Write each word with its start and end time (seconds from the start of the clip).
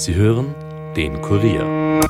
Sie 0.00 0.14
hören 0.14 0.54
den 0.96 1.20
Kurier. 1.20 2.00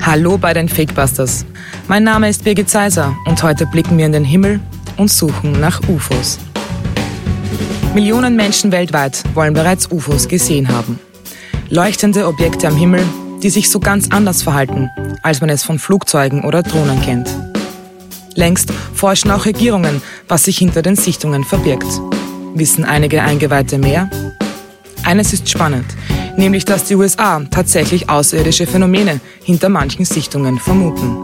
Hallo 0.00 0.38
bei 0.38 0.54
den 0.54 0.68
Fakebusters. 0.68 1.44
Mein 1.88 2.04
Name 2.04 2.28
ist 2.28 2.44
Birgit 2.44 2.70
Seiser 2.70 3.16
und 3.26 3.42
heute 3.42 3.66
blicken 3.66 3.98
wir 3.98 4.06
in 4.06 4.12
den 4.12 4.22
Himmel 4.22 4.60
und 4.96 5.10
suchen 5.10 5.58
nach 5.58 5.80
UFOs. 5.88 6.38
Millionen 7.94 8.36
Menschen 8.36 8.70
weltweit 8.70 9.24
wollen 9.34 9.54
bereits 9.54 9.90
UFOs 9.90 10.28
gesehen 10.28 10.68
haben. 10.68 11.00
Leuchtende 11.70 12.28
Objekte 12.28 12.68
am 12.68 12.76
Himmel, 12.76 13.02
die 13.42 13.50
sich 13.50 13.70
so 13.70 13.80
ganz 13.80 14.08
anders 14.12 14.44
verhalten, 14.44 14.88
als 15.24 15.40
man 15.40 15.50
es 15.50 15.64
von 15.64 15.80
Flugzeugen 15.80 16.44
oder 16.44 16.62
Drohnen 16.62 17.02
kennt. 17.02 17.28
Längst 18.36 18.70
forschen 18.94 19.32
auch 19.32 19.46
Regierungen, 19.46 20.00
was 20.28 20.44
sich 20.44 20.58
hinter 20.58 20.82
den 20.82 20.94
Sichtungen 20.94 21.42
verbirgt. 21.42 22.00
Wissen 22.58 22.84
einige 22.84 23.22
Eingeweihte 23.22 23.78
mehr? 23.78 24.10
Eines 25.04 25.32
ist 25.32 25.48
spannend, 25.48 25.86
nämlich 26.36 26.64
dass 26.64 26.84
die 26.84 26.94
USA 26.96 27.40
tatsächlich 27.50 28.10
außerirdische 28.10 28.66
Phänomene 28.66 29.20
hinter 29.42 29.68
manchen 29.68 30.04
Sichtungen 30.04 30.58
vermuten. 30.58 31.22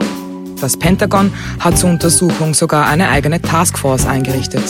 Das 0.61 0.77
Pentagon 0.77 1.33
hat 1.61 1.77
zur 1.79 1.91
Untersuchung 1.91 2.55
sogar 2.55 2.87
eine 2.87 3.09
eigene 3.09 3.43
Taskforce 3.43 4.07
eingerichtet. 4.07 4.65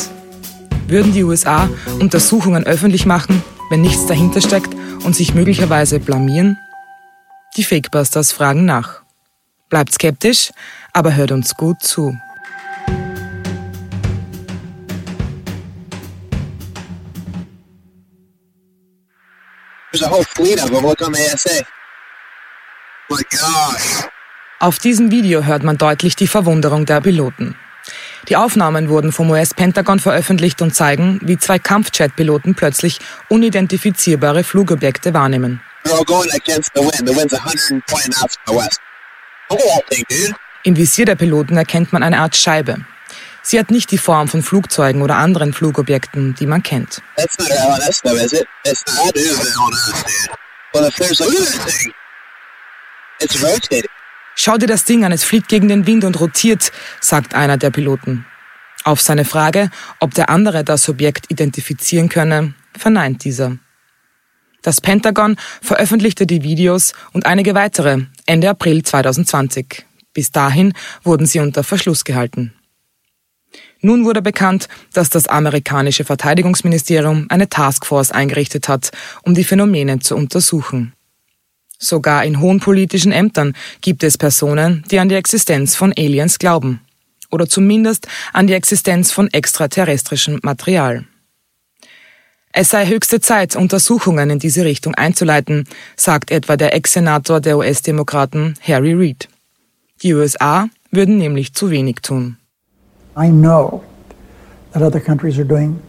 Würden 0.88 1.12
die 1.12 1.24
USA 1.24 1.68
Untersuchungen 2.00 2.64
öffentlich 2.64 3.06
machen, 3.06 3.42
wenn 3.70 3.82
nichts 3.82 4.06
dahinter 4.06 4.40
steckt 4.40 4.74
und 5.04 5.14
sich 5.14 5.34
möglicherweise 5.34 6.00
blamieren? 6.00 6.58
Die 7.56 7.64
Fakebusters 7.64 8.32
fragen 8.32 8.64
nach. 8.64 9.02
Bleibt 9.68 9.92
skeptisch, 9.92 10.50
aber 10.92 11.14
hört 11.14 11.32
uns 11.32 11.54
gut 11.56 11.82
zu. 11.82 12.16
There's 19.94 20.10
a 20.10 20.12
whole 20.12 20.24
fleet 20.24 20.60
of 20.60 20.72
them. 20.72 20.84
Look 20.84 21.02
on 21.02 21.12
the 21.12 21.20
ASA. 21.32 21.64
My 23.08 23.22
gosh. 23.30 24.08
Auf 24.58 24.80
diesem 24.80 25.12
Video 25.12 25.44
hört 25.44 25.62
man 25.62 25.78
deutlich 25.78 26.16
die 26.16 26.26
Verwunderung 26.26 26.84
der 26.84 27.00
Piloten. 27.00 27.54
Die 28.28 28.34
Aufnahmen 28.34 28.88
wurden 28.88 29.12
vom 29.12 29.30
US-Pentagon 29.30 30.00
veröffentlicht 30.00 30.62
und 30.62 30.74
zeigen, 30.74 31.20
wie 31.22 31.38
zwei 31.38 31.60
Kampfjet-Piloten 31.60 32.56
plötzlich 32.56 32.98
unidentifizierbare 33.28 34.42
Flugobjekte 34.42 35.14
wahrnehmen. 35.14 35.60
They're 35.84 35.96
all 35.96 36.04
going 36.04 36.30
against 36.32 36.72
the 36.74 36.80
wind. 36.80 37.08
The 37.08 37.14
wind's 37.14 37.32
120 37.32 38.10
knots 38.10 38.34
to 38.34 38.52
the 38.52 38.58
west. 38.58 38.80
Look 39.48 39.60
at 39.60 39.66
that 39.76 39.86
thing, 39.90 40.04
dude. 40.08 40.34
Im 40.64 40.76
Visier 40.76 41.04
der 41.04 41.14
Piloten 41.14 41.56
erkennt 41.56 41.92
man 41.92 42.02
eine 42.02 42.18
Art 42.18 42.34
Scheibe. 42.34 42.84
Sie 43.46 43.58
hat 43.58 43.70
nicht 43.70 43.90
die 43.90 43.98
Form 43.98 44.26
von 44.26 44.42
Flugzeugen 44.42 45.02
oder 45.02 45.16
anderen 45.16 45.52
Flugobjekten, 45.52 46.34
die 46.34 46.46
man 46.46 46.62
kennt. 46.62 47.02
Schau 54.34 54.56
dir 54.56 54.66
das 54.66 54.84
Ding 54.86 55.04
an, 55.04 55.12
es 55.12 55.24
fliegt 55.24 55.48
gegen 55.48 55.68
den 55.68 55.86
Wind 55.86 56.04
und 56.04 56.18
rotiert, 56.18 56.72
sagt 57.00 57.34
einer 57.34 57.58
der 57.58 57.70
Piloten. 57.70 58.24
Auf 58.82 59.02
seine 59.02 59.26
Frage, 59.26 59.70
ob 60.00 60.14
der 60.14 60.30
andere 60.30 60.64
das 60.64 60.88
Objekt 60.88 61.30
identifizieren 61.30 62.08
könne, 62.08 62.54
verneint 62.76 63.24
dieser. 63.24 63.58
Das 64.62 64.80
Pentagon 64.80 65.36
veröffentlichte 65.60 66.26
die 66.26 66.42
Videos 66.42 66.94
und 67.12 67.26
einige 67.26 67.54
weitere 67.54 68.06
Ende 68.24 68.48
April 68.48 68.82
2020. 68.82 69.84
Bis 70.14 70.32
dahin 70.32 70.72
wurden 71.02 71.26
sie 71.26 71.40
unter 71.40 71.62
Verschluss 71.62 72.04
gehalten. 72.04 72.54
Nun 73.84 74.06
wurde 74.06 74.22
bekannt, 74.22 74.68
dass 74.94 75.10
das 75.10 75.28
amerikanische 75.28 76.06
Verteidigungsministerium 76.06 77.26
eine 77.28 77.50
Taskforce 77.50 78.12
eingerichtet 78.12 78.66
hat, 78.66 78.92
um 79.24 79.34
die 79.34 79.44
Phänomene 79.44 79.98
zu 79.98 80.16
untersuchen. 80.16 80.94
Sogar 81.78 82.24
in 82.24 82.40
hohen 82.40 82.60
politischen 82.60 83.12
Ämtern 83.12 83.52
gibt 83.82 84.02
es 84.02 84.16
Personen, 84.16 84.84
die 84.90 84.98
an 85.00 85.10
die 85.10 85.16
Existenz 85.16 85.76
von 85.76 85.92
Aliens 85.98 86.38
glauben. 86.38 86.80
Oder 87.30 87.46
zumindest 87.46 88.08
an 88.32 88.46
die 88.46 88.54
Existenz 88.54 89.12
von 89.12 89.30
extraterrestrischem 89.30 90.40
Material. 90.42 91.04
Es 92.54 92.70
sei 92.70 92.86
höchste 92.86 93.20
Zeit, 93.20 93.54
Untersuchungen 93.54 94.30
in 94.30 94.38
diese 94.38 94.64
Richtung 94.64 94.94
einzuleiten, 94.94 95.68
sagt 95.94 96.30
etwa 96.30 96.56
der 96.56 96.72
Ex-Senator 96.72 97.42
der 97.42 97.58
US-Demokraten 97.58 98.54
Harry 98.62 98.94
Reid. 98.94 99.28
Die 100.02 100.14
USA 100.14 100.70
würden 100.90 101.18
nämlich 101.18 101.52
zu 101.52 101.70
wenig 101.70 101.96
tun. 101.96 102.38
I 103.16 103.30
know 103.30 103.84
that 104.72 104.82
other 104.82 105.00
countries 105.00 105.38
are 105.38 105.44
doing 105.44 105.82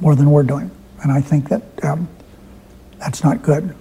more 0.00 0.14
than 0.14 0.30
we're 0.30 0.42
doing, 0.42 0.70
and 1.02 1.12
I 1.12 1.20
think 1.20 1.48
that 1.48 1.62
um, 1.84 2.08
that's 2.98 3.22
not 3.22 3.42
good. 3.42 3.74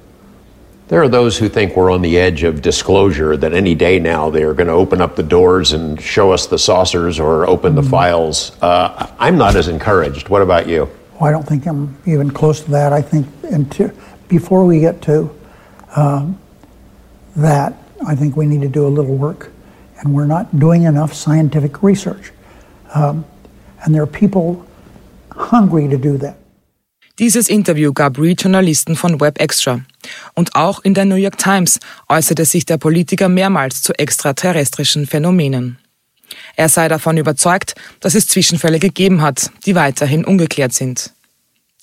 There 0.88 1.02
are 1.02 1.10
those 1.10 1.38
who 1.38 1.50
think 1.50 1.76
we're 1.76 1.92
on 1.92 2.02
the 2.02 2.18
edge 2.18 2.44
of 2.44 2.62
disclosure, 2.62 3.36
that 3.36 3.54
any 3.54 3.76
day 3.76 4.00
now 4.00 4.30
they're 4.30 4.54
going 4.54 4.68
to 4.68 4.74
open 4.74 5.02
up 5.02 5.18
the 5.18 5.24
doors 5.24 5.74
and 5.74 6.00
show 6.02 6.32
us 6.32 6.48
the 6.48 6.58
saucers 6.58 7.20
or 7.20 7.46
open 7.48 7.76
the 7.76 7.84
files. 7.84 8.56
Uh, 8.62 9.12
I'm 9.20 9.38
not 9.38 9.56
as 9.58 9.68
encouraged. 9.68 10.30
What 10.30 10.42
about 10.42 10.68
you? 10.68 10.90
Well, 11.14 11.26
I 11.26 11.32
don't 11.32 11.46
think 11.46 11.66
I'm 11.66 11.98
even 12.06 12.32
close 12.32 12.62
to 12.62 12.72
that. 12.72 12.94
I 12.94 13.02
think 13.02 13.28
until, 13.44 13.92
before 14.30 14.66
we 14.66 14.80
get 14.80 15.02
to 15.04 15.30
um, 15.96 16.40
that, 17.36 17.74
I 18.06 18.16
think 18.16 18.38
we 18.38 18.46
need 18.46 18.62
to 18.62 18.70
do 18.70 18.88
a 18.88 18.90
little 18.90 19.16
work, 19.16 19.52
and 20.00 20.14
we're 20.14 20.26
not 20.26 20.58
doing 20.58 20.84
enough 20.84 21.14
scientific 21.14 21.84
research. 21.84 22.32
Um, 22.94 23.24
and 23.81 23.94
there 23.94 24.03
are 24.03 24.08
people 24.08 24.64
hungry 25.36 25.88
to 25.90 25.98
do 25.98 26.18
that. 26.18 26.36
Dieses 27.20 27.50
Interview 27.50 27.94
gab 27.94 28.20
Reed 28.20 28.44
Journalisten 28.44 28.96
von 28.96 29.20
Web 29.20 29.42
Extra. 29.42 29.81
Und 30.36 30.53
auch 30.56 30.84
in 30.84 30.94
der 30.94 31.06
New 31.06 31.16
York 31.16 31.40
Times 31.40 31.80
äußerte 32.08 32.46
sich 32.46 32.66
der 32.66 32.78
Politiker 32.78 33.28
mehrmals 33.28 33.81
zu 33.81 33.94
extraterrestrischen 33.97 35.08
Phänomenen. 35.08 35.80
Er 36.56 36.70
sei 36.70 36.88
davon 36.88 37.18
überzeugt, 37.18 37.74
dass 38.02 38.14
es 38.14 38.28
Zwischenfälle 38.28 38.78
gegeben 38.78 39.22
hat, 39.22 39.50
die 39.66 39.74
weiterhin 39.74 40.26
ungeklärt 40.26 40.74
sind. 40.74 41.12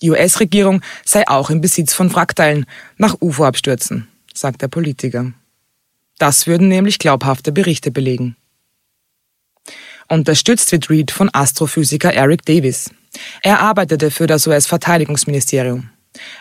Die 0.03 0.11
US-Regierung 0.11 0.83
sei 1.05 1.27
auch 1.27 1.51
im 1.51 1.61
Besitz 1.61 1.95
von 1.95 2.15
Wrackteilen 2.15 2.67
nach 2.97 3.17
UFO-Abstürzen, 3.21 4.07
sagt 4.33 4.63
der 4.63 4.69
Politiker. 4.69 5.33
Das 6.19 6.47
würden 6.47 6.69
nämlich 6.69 7.01
glaubhafte 7.01 7.51
Berichte 7.51 7.91
belegen. 7.91 8.37
Unterstützt 10.09 10.71
wird 10.73 10.91
Reed 10.91 11.11
von 11.11 11.31
Astrophysiker 11.33 12.13
Eric 12.13 12.45
Davis. 12.45 12.91
Er 13.43 13.61
arbeitete 13.61 14.11
für 14.11 14.27
das 14.27 14.47
US-Verteidigungsministerium. 14.47 15.91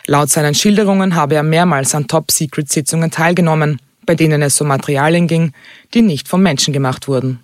Laut 0.06 0.30
seinen 0.30 0.54
Schilderungen 0.54 1.14
habe 1.14 1.34
er 1.34 1.42
mehrmals 1.42 1.94
an 1.94 2.06
Top-Secret-Sitzungen 2.06 3.10
teilgenommen, 3.10 3.80
bei 4.06 4.14
denen 4.14 4.42
es 4.42 4.60
um 4.60 4.68
Materialien 4.68 5.26
ging, 5.26 5.52
die 5.94 6.02
nicht 6.02 6.28
vom 6.28 6.42
Menschen 6.42 6.72
gemacht 6.72 7.08
wurden. 7.08 7.40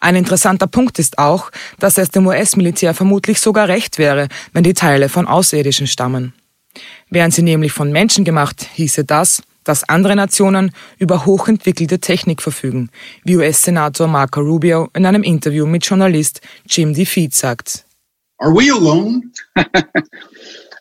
Ein 0.00 0.16
interessanter 0.16 0.66
Punkt 0.66 0.98
ist 0.98 1.18
auch, 1.18 1.50
dass 1.78 1.98
es 1.98 2.10
dem 2.10 2.26
US-Militär 2.26 2.94
vermutlich 2.94 3.40
sogar 3.40 3.68
recht 3.68 3.98
wäre, 3.98 4.28
wenn 4.52 4.62
die 4.62 4.74
Teile 4.74 5.08
von 5.08 5.26
Außerirdischen 5.26 5.86
stammen. 5.86 6.32
Wären 7.10 7.30
sie 7.30 7.42
nämlich 7.42 7.72
von 7.72 7.90
Menschen 7.90 8.24
gemacht, 8.24 8.68
hieße 8.74 9.04
das, 9.04 9.42
dass 9.66 9.88
andere 9.88 10.16
Nationen 10.16 10.70
über 10.98 11.26
hochentwickelte 11.26 11.98
Technik 11.98 12.40
verfügen, 12.40 12.90
wie 13.24 13.36
US-Senator 13.36 14.06
Marco 14.06 14.40
Rubio 14.40 14.88
in 14.94 15.04
einem 15.04 15.22
Interview 15.22 15.66
mit 15.66 15.84
Journalist 15.84 16.40
Jim 16.66 16.94
DeFeet 16.94 17.34
sagt. 17.34 17.84
Are 18.38 18.52
we 18.52 18.70
alone? 18.70 19.32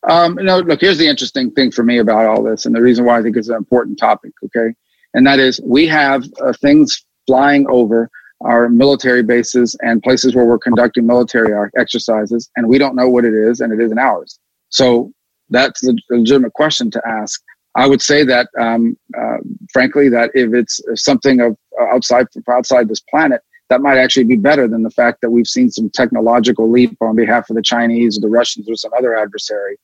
um, 0.03 0.35
no, 0.35 0.59
look, 0.59 0.81
here's 0.81 0.97
the 0.97 1.07
interesting 1.07 1.51
thing 1.51 1.71
for 1.71 1.83
me 1.83 1.99
about 1.99 2.25
all 2.25 2.43
this, 2.43 2.65
and 2.65 2.75
the 2.75 2.81
reason 2.81 3.05
why 3.05 3.19
I 3.19 3.21
think 3.21 3.37
it's 3.37 3.49
an 3.49 3.55
important 3.55 3.97
topic, 3.97 4.31
okay? 4.43 4.73
And 5.13 5.25
that 5.25 5.39
is 5.39 5.61
we 5.63 5.87
have 5.87 6.25
uh, 6.41 6.53
things 6.61 7.05
flying 7.25 7.65
over 7.69 8.09
our 8.41 8.69
military 8.69 9.23
bases 9.23 9.77
and 9.81 10.03
places 10.03 10.35
where 10.35 10.45
we're 10.45 10.59
conducting 10.59 11.07
military 11.07 11.53
exercises, 11.77 12.49
and 12.55 12.67
we 12.67 12.77
don't 12.77 12.95
know 12.95 13.09
what 13.09 13.25
it 13.25 13.33
is, 13.33 13.61
and 13.61 13.71
it 13.71 13.79
isn't 13.83 13.97
ours. 13.97 14.37
So 14.69 15.13
that's 15.49 15.87
a 15.87 15.93
legitimate 16.09 16.53
question 16.53 16.91
to 16.91 17.01
ask. 17.07 17.41
I 17.75 17.87
would 17.87 18.01
say 18.01 18.23
that, 18.23 18.47
um, 18.57 18.97
uh, 19.17 19.37
frankly, 19.71 20.07
that 20.09 20.31
if 20.33 20.53
it's 20.53 20.79
something 20.95 21.41
of 21.41 21.57
uh, 21.79 21.85
outside 21.85 22.27
outside 22.49 22.87
this 22.87 23.01
planet, 23.01 23.41
that 23.69 23.81
might 23.81 23.97
actually 23.97 24.23
be 24.23 24.37
better 24.37 24.67
than 24.67 24.83
the 24.83 24.89
fact 24.89 25.21
that 25.21 25.31
we've 25.31 25.47
seen 25.47 25.69
some 25.69 25.89
technological 25.89 26.69
leap 26.69 26.95
on 27.01 27.15
behalf 27.15 27.49
of 27.49 27.55
the 27.55 27.61
Chinese 27.61 28.17
or 28.17 28.21
the 28.21 28.29
Russians 28.29 28.69
or 28.69 28.75
some 28.75 28.91
other 28.97 29.17
adversary 29.17 29.77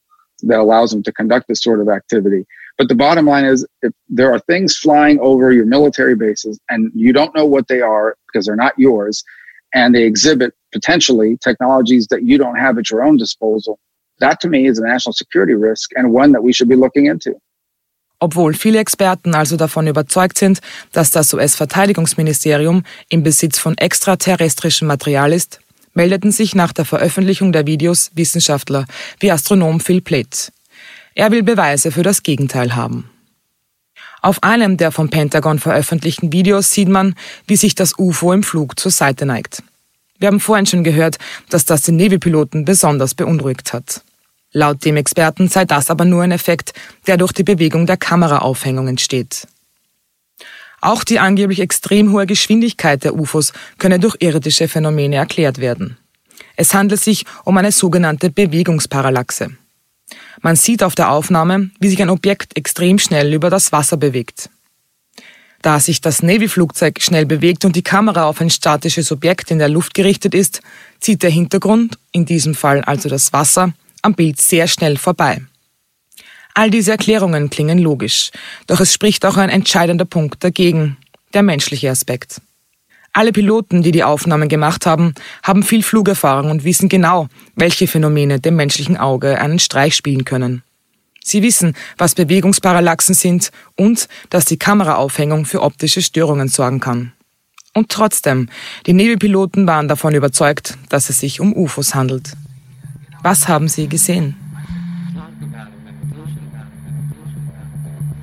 that 0.44 0.60
allows 0.60 0.92
them 0.92 1.04
to 1.04 1.12
conduct 1.12 1.48
this 1.48 1.62
sort 1.62 1.80
of 1.80 1.90
activity. 1.90 2.46
But 2.78 2.88
the 2.88 2.96
bottom 2.96 3.26
line 3.26 3.46
is 3.46 3.66
if 3.82 3.92
there 4.10 4.34
are 4.34 4.40
things 4.40 4.78
flying 4.78 5.20
over 5.20 5.52
your 5.52 5.66
military 5.66 6.16
bases 6.16 6.60
and 6.70 6.92
you 6.96 7.14
don't 7.14 7.36
know 7.36 7.46
what 7.46 7.68
they 7.68 7.82
are 7.82 8.16
because 8.28 8.46
they're 8.46 8.56
not 8.56 8.78
yours 8.78 9.24
and 9.74 9.94
they 9.94 10.04
exhibit 10.04 10.54
potentially 10.72 11.38
technologies 11.38 12.08
that 12.08 12.24
you 12.24 12.38
don't 12.38 12.56
have 12.56 12.78
at 12.78 12.90
your 12.90 13.04
own 13.04 13.18
disposal, 13.18 13.80
that 14.20 14.40
to 14.42 14.48
me 14.48 14.68
is 14.68 14.80
a 14.80 14.86
national 14.86 15.14
security 15.14 15.54
risk 15.54 15.92
and 15.96 16.12
one 16.12 16.32
that 16.32 16.42
we 16.42 16.54
should 16.54 16.70
be 16.70 16.76
looking 16.76 17.08
into. 17.08 17.36
Obwohl 18.24 18.54
viele 18.54 18.78
Experten 18.78 19.34
also 19.34 19.58
davon 19.58 19.88
überzeugt 19.88 20.38
sind, 20.38 20.62
dass 20.92 21.10
das 21.10 21.34
US-Verteidigungsministerium 21.34 22.84
im 23.10 23.24
Besitz 23.24 23.58
von 23.58 23.76
extraterrestrischem 23.80 24.88
Material 24.88 25.34
ist, 25.34 25.60
meldeten 25.96 26.32
sich 26.32 26.54
nach 26.54 26.72
der 26.72 26.86
Veröffentlichung 26.86 27.52
der 27.52 27.66
Videos 27.66 28.12
Wissenschaftler 28.14 28.86
wie 29.20 29.32
Astronom 29.32 29.80
Phil 29.80 30.02
Plate. 30.02 30.52
Er 31.16 31.32
will 31.32 31.42
Beweise 31.42 31.92
für 31.92 32.04
das 32.04 32.22
Gegenteil 32.22 32.76
haben. 32.76 33.10
Auf 34.22 34.44
einem 34.44 34.78
der 34.78 34.92
vom 34.92 35.10
Pentagon 35.10 35.58
veröffentlichten 35.58 36.32
Videos 36.32 36.72
sieht 36.72 36.90
man, 36.90 37.16
wie 37.48 37.56
sich 37.56 37.74
das 37.74 37.98
UFO 37.98 38.34
im 38.34 38.44
Flug 38.44 38.80
zur 38.80 38.92
Seite 38.92 39.26
neigt. 39.26 39.64
Wir 40.20 40.28
haben 40.28 40.40
vorhin 40.40 40.68
schon 40.68 40.84
gehört, 40.84 41.18
dass 41.50 41.66
das 41.66 41.82
den 41.82 41.96
Navy-Piloten 41.98 42.66
besonders 42.66 43.16
beunruhigt 43.16 43.74
hat. 43.74 44.04
Laut 44.54 44.84
dem 44.84 44.98
Experten 44.98 45.48
sei 45.48 45.66
das 45.66 45.90
aber 45.90 46.04
nur 46.06 46.24
ein 46.24 46.32
Effekt, 46.32 46.74
der 47.08 47.18
durch 47.18 47.32
die 47.32 47.44
Bewegung 47.44 47.86
der 47.86 47.98
Kameraaufhängung 47.98 48.88
entsteht. 48.88 49.48
Auch 50.82 51.04
die 51.04 51.20
angeblich 51.20 51.60
extrem 51.60 52.12
hohe 52.12 52.26
Geschwindigkeit 52.26 53.04
der 53.04 53.16
UFOs 53.16 53.54
könne 53.78 54.00
durch 54.00 54.18
irdische 54.20 54.68
Phänomene 54.68 55.18
erklärt 55.18 55.60
werden. 55.60 55.98
Es 56.58 56.74
handelt 56.74 57.02
sich 57.02 57.26
um 57.46 57.58
eine 57.58 57.72
sogenannte 57.72 58.30
Bewegungsparallaxe. 58.30 59.52
Man 60.42 60.56
sieht 60.56 60.84
auf 60.84 60.96
der 60.96 61.12
Aufnahme, 61.12 61.70
wie 61.80 61.90
sich 61.90 62.02
ein 62.02 62.10
Objekt 62.10 62.58
extrem 62.58 63.00
schnell 63.00 63.34
über 63.34 63.50
das 63.50 63.72
Wasser 63.72 63.96
bewegt. 63.96 64.50
Da 65.62 65.80
sich 65.80 66.02
das 66.02 66.24
Navy-Flugzeug 66.24 67.00
schnell 67.02 67.28
bewegt 67.28 67.64
und 67.64 67.76
die 67.76 67.84
Kamera 67.84 68.26
auf 68.26 68.42
ein 68.42 68.50
statisches 68.50 69.12
Objekt 69.12 69.52
in 69.52 69.60
der 69.60 69.70
Luft 69.70 69.94
gerichtet 69.94 70.34
ist, 70.34 70.62
zieht 71.00 71.22
der 71.22 71.30
Hintergrund, 71.30 72.00
in 72.12 72.26
diesem 72.26 72.56
Fall 72.56 72.82
also 72.82 73.08
das 73.08 73.32
Wasser, 73.32 73.74
am 74.02 74.14
Bild 74.14 74.40
sehr 74.40 74.68
schnell 74.68 74.98
vorbei. 74.98 75.42
All 76.54 76.70
diese 76.70 76.92
Erklärungen 76.92 77.50
klingen 77.50 77.80
logisch, 77.80 78.32
doch 78.68 78.80
es 78.80 78.94
spricht 78.94 79.26
auch 79.26 79.38
ein 79.38 79.50
entscheidender 79.50 80.06
Punkt 80.06 80.44
dagegen, 80.44 80.98
der 81.34 81.44
menschliche 81.44 81.90
Aspekt. 81.90 82.42
Alle 83.14 83.34
Piloten, 83.34 83.82
die 83.82 83.92
die 83.92 84.04
Aufnahmen 84.04 84.48
gemacht 84.48 84.86
haben, 84.86 85.14
haben 85.44 85.64
viel 85.64 85.84
Flugerfahrung 85.84 86.50
und 86.50 86.64
wissen 86.64 86.88
genau, 86.88 87.28
welche 87.56 87.88
Phänomene 87.88 88.40
dem 88.40 88.56
menschlichen 88.56 88.98
Auge 88.98 89.40
einen 89.40 89.60
Streich 89.60 89.96
spielen 89.96 90.24
können. 90.24 90.64
Sie 91.24 91.44
wissen, 91.44 91.76
was 91.98 92.16
Bewegungsparallaxen 92.16 93.14
sind 93.14 93.52
und 93.76 94.08
dass 94.30 94.46
die 94.46 94.58
Kameraaufhängung 94.58 95.46
für 95.46 95.62
optische 95.62 96.02
Störungen 96.02 96.48
sorgen 96.48 96.80
kann. 96.80 97.12
Und 97.74 97.90
trotzdem, 97.90 98.50
die 98.86 98.94
Nebelpiloten 98.94 99.68
waren 99.68 99.88
davon 99.88 100.16
überzeugt, 100.16 100.78
dass 100.90 101.10
es 101.10 101.20
sich 101.20 101.40
um 101.40 101.54
UFOs 101.56 101.96
handelt. 101.96 102.34
Was 103.24 103.48
haben 103.48 103.68
sie 103.68 103.88
gesehen? 103.88 104.36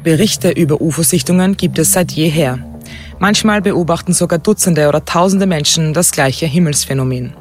Berichte 0.02 0.50
über 0.50 0.80
UFO-Sichtungen 0.80 1.56
gibt 1.56 1.78
es 1.78 1.92
seit 1.92 2.12
jeher. 2.12 2.58
Manchmal 3.18 3.60
beobachten 3.60 4.12
sogar 4.12 4.38
Dutzende 4.38 4.88
oder 4.88 5.04
Tausende 5.04 5.46
Menschen 5.46 5.92
das 5.92 6.12
gleiche 6.12 6.46
Himmelsphänomen. 6.46 7.34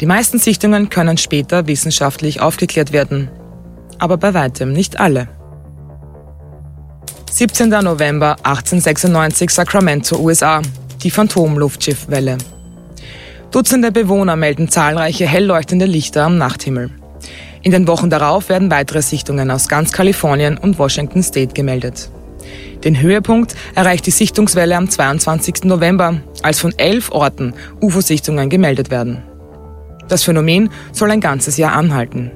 Die 0.00 0.06
meisten 0.06 0.38
Sichtungen 0.38 0.88
können 0.90 1.16
später 1.16 1.66
wissenschaftlich 1.66 2.40
aufgeklärt 2.40 2.92
werden, 2.92 3.30
aber 3.98 4.16
bei 4.16 4.34
weitem 4.34 4.72
nicht 4.72 5.00
alle. 5.00 5.28
17. 7.30 7.68
November 7.68 8.36
1896 8.42 9.50
Sacramento, 9.50 10.16
USA, 10.18 10.62
die 11.02 11.10
Phantomluftschiffwelle. 11.10 12.38
Dutzende 13.50 13.92
Bewohner 13.92 14.36
melden 14.36 14.68
zahlreiche 14.68 15.26
hell 15.26 15.44
leuchtende 15.44 15.86
Lichter 15.86 16.24
am 16.24 16.36
Nachthimmel. 16.36 16.90
In 17.62 17.72
den 17.72 17.86
Wochen 17.88 18.10
darauf 18.10 18.48
werden 18.48 18.70
weitere 18.70 19.02
Sichtungen 19.02 19.50
aus 19.50 19.68
ganz 19.68 19.92
Kalifornien 19.92 20.58
und 20.58 20.78
Washington 20.78 21.22
State 21.22 21.54
gemeldet. 21.54 22.10
Den 22.84 23.00
Höhepunkt 23.00 23.54
erreicht 23.74 24.06
die 24.06 24.10
Sichtungswelle 24.10 24.76
am 24.76 24.88
22. 24.88 25.64
November, 25.64 26.20
als 26.42 26.60
von 26.60 26.74
elf 26.76 27.10
Orten 27.10 27.54
UFO-Sichtungen 27.80 28.50
gemeldet 28.50 28.90
werden. 28.90 29.22
Das 30.08 30.24
Phänomen 30.24 30.70
soll 30.92 31.10
ein 31.10 31.20
ganzes 31.20 31.56
Jahr 31.56 31.72
anhalten. 31.72 32.30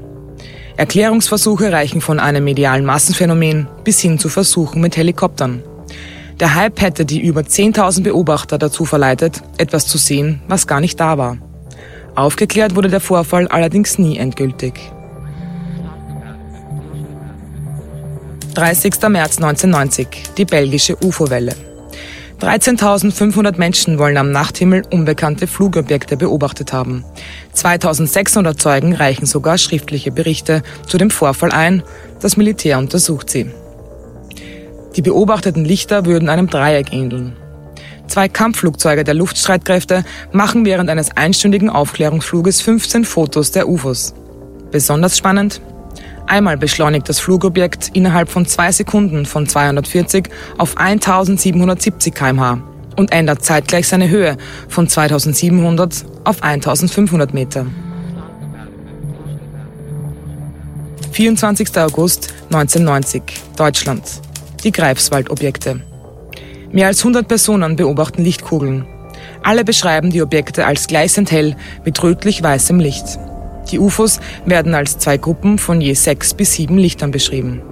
Erklärungsversuche 0.76 1.70
reichen 1.70 2.00
von 2.00 2.18
einem 2.18 2.42
medialen 2.42 2.84
Massenphänomen 2.84 3.68
bis 3.84 4.00
hin 4.00 4.18
zu 4.18 4.28
Versuchen 4.28 4.80
mit 4.80 4.96
Helikoptern. 4.96 5.62
Der 6.40 6.54
Hype 6.54 6.80
hätte 6.80 7.04
die 7.04 7.20
über 7.20 7.42
10.000 7.42 8.02
Beobachter 8.02 8.56
dazu 8.56 8.86
verleitet, 8.86 9.42
etwas 9.58 9.86
zu 9.86 9.98
sehen, 9.98 10.40
was 10.48 10.66
gar 10.66 10.80
nicht 10.80 10.98
da 10.98 11.18
war. 11.18 11.36
Aufgeklärt 12.14 12.74
wurde 12.74 12.88
der 12.88 13.00
Vorfall 13.00 13.46
allerdings 13.48 13.98
nie 13.98 14.16
endgültig. 14.16 14.72
30. 18.54 18.94
März 19.08 19.36
1990, 19.36 20.06
die 20.38 20.46
belgische 20.46 20.96
UFO-Welle. 21.04 21.54
13.500 22.40 23.58
Menschen 23.58 23.98
wollen 23.98 24.16
am 24.16 24.32
Nachthimmel 24.32 24.82
unbekannte 24.90 25.46
Flugobjekte 25.46 26.16
beobachtet 26.16 26.72
haben. 26.72 27.04
2.600 27.54 28.56
Zeugen 28.56 28.94
reichen 28.94 29.26
sogar 29.26 29.58
schriftliche 29.58 30.10
Berichte 30.10 30.62
zu 30.86 30.96
dem 30.96 31.10
Vorfall 31.10 31.52
ein. 31.52 31.82
Das 32.20 32.38
Militär 32.38 32.78
untersucht 32.78 33.28
sie. 33.28 33.50
Die 34.96 35.02
beobachteten 35.02 35.64
Lichter 35.64 36.04
würden 36.04 36.28
einem 36.28 36.48
Dreieck 36.48 36.92
ähneln. 36.92 37.36
Zwei 38.08 38.28
Kampfflugzeuge 38.28 39.04
der 39.04 39.14
Luftstreitkräfte 39.14 40.04
machen 40.32 40.64
während 40.64 40.90
eines 40.90 41.16
einstündigen 41.16 41.70
Aufklärungsfluges 41.70 42.60
15 42.60 43.04
Fotos 43.04 43.52
der 43.52 43.68
UFOs. 43.68 44.14
Besonders 44.72 45.16
spannend? 45.16 45.60
Einmal 46.26 46.56
beschleunigt 46.56 47.08
das 47.08 47.20
Flugobjekt 47.20 47.90
innerhalb 47.92 48.28
von 48.28 48.46
zwei 48.46 48.72
Sekunden 48.72 49.26
von 49.26 49.46
240 49.46 50.28
auf 50.58 50.76
1770 50.76 52.12
kmh 52.12 52.62
und 52.96 53.12
ändert 53.12 53.44
zeitgleich 53.44 53.86
seine 53.86 54.08
Höhe 54.08 54.36
von 54.68 54.88
2700 54.88 56.04
auf 56.24 56.42
1500 56.42 57.32
Meter. 57.32 57.66
24. 61.12 61.76
August 61.78 62.34
1990, 62.50 63.22
Deutschland 63.56 64.02
die 64.60 64.72
Greifswald-Objekte. 64.72 65.80
Mehr 66.72 66.86
als 66.86 67.00
100 67.00 67.26
Personen 67.26 67.76
beobachten 67.76 68.22
Lichtkugeln. 68.22 68.86
Alle 69.42 69.64
beschreiben 69.64 70.10
die 70.10 70.22
Objekte 70.22 70.66
als 70.66 70.86
gleißend 70.86 71.30
hell 71.32 71.56
mit 71.84 72.02
rötlich-weißem 72.02 72.78
Licht. 72.78 73.18
Die 73.70 73.78
UFOs 73.78 74.20
werden 74.46 74.74
als 74.74 74.98
zwei 74.98 75.16
Gruppen 75.16 75.58
von 75.58 75.80
je 75.80 75.94
sechs 75.94 76.34
bis 76.34 76.54
sieben 76.54 76.78
Lichtern 76.78 77.10
beschrieben. 77.10 77.62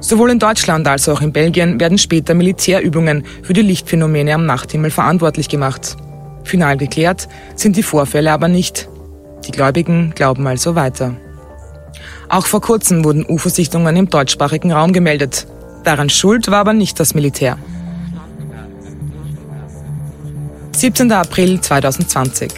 Sowohl 0.00 0.30
in 0.30 0.38
Deutschland 0.38 0.86
als 0.86 1.08
auch 1.08 1.20
in 1.20 1.32
Belgien 1.32 1.80
werden 1.80 1.98
später 1.98 2.34
Militärübungen 2.34 3.24
für 3.42 3.52
die 3.52 3.62
Lichtphänomene 3.62 4.34
am 4.34 4.46
Nachthimmel 4.46 4.90
verantwortlich 4.90 5.48
gemacht. 5.48 5.96
Final 6.44 6.76
geklärt 6.76 7.28
sind 7.56 7.76
die 7.76 7.82
Vorfälle 7.82 8.32
aber 8.32 8.48
nicht. 8.48 8.88
Die 9.46 9.50
Gläubigen 9.50 10.12
glauben 10.14 10.46
also 10.46 10.74
weiter. 10.74 11.16
Auch 12.28 12.46
vor 12.46 12.60
kurzem 12.60 13.04
wurden 13.04 13.26
UFO-Sichtungen 13.26 13.96
im 13.96 14.08
deutschsprachigen 14.08 14.72
Raum 14.72 14.92
gemeldet. 14.92 15.46
Daran 15.88 16.10
schuld 16.10 16.50
war 16.50 16.58
aber 16.58 16.74
nicht 16.74 17.00
das 17.00 17.14
Militär. 17.14 17.56
17. 20.76 21.10
April 21.10 21.62
2020. 21.62 22.52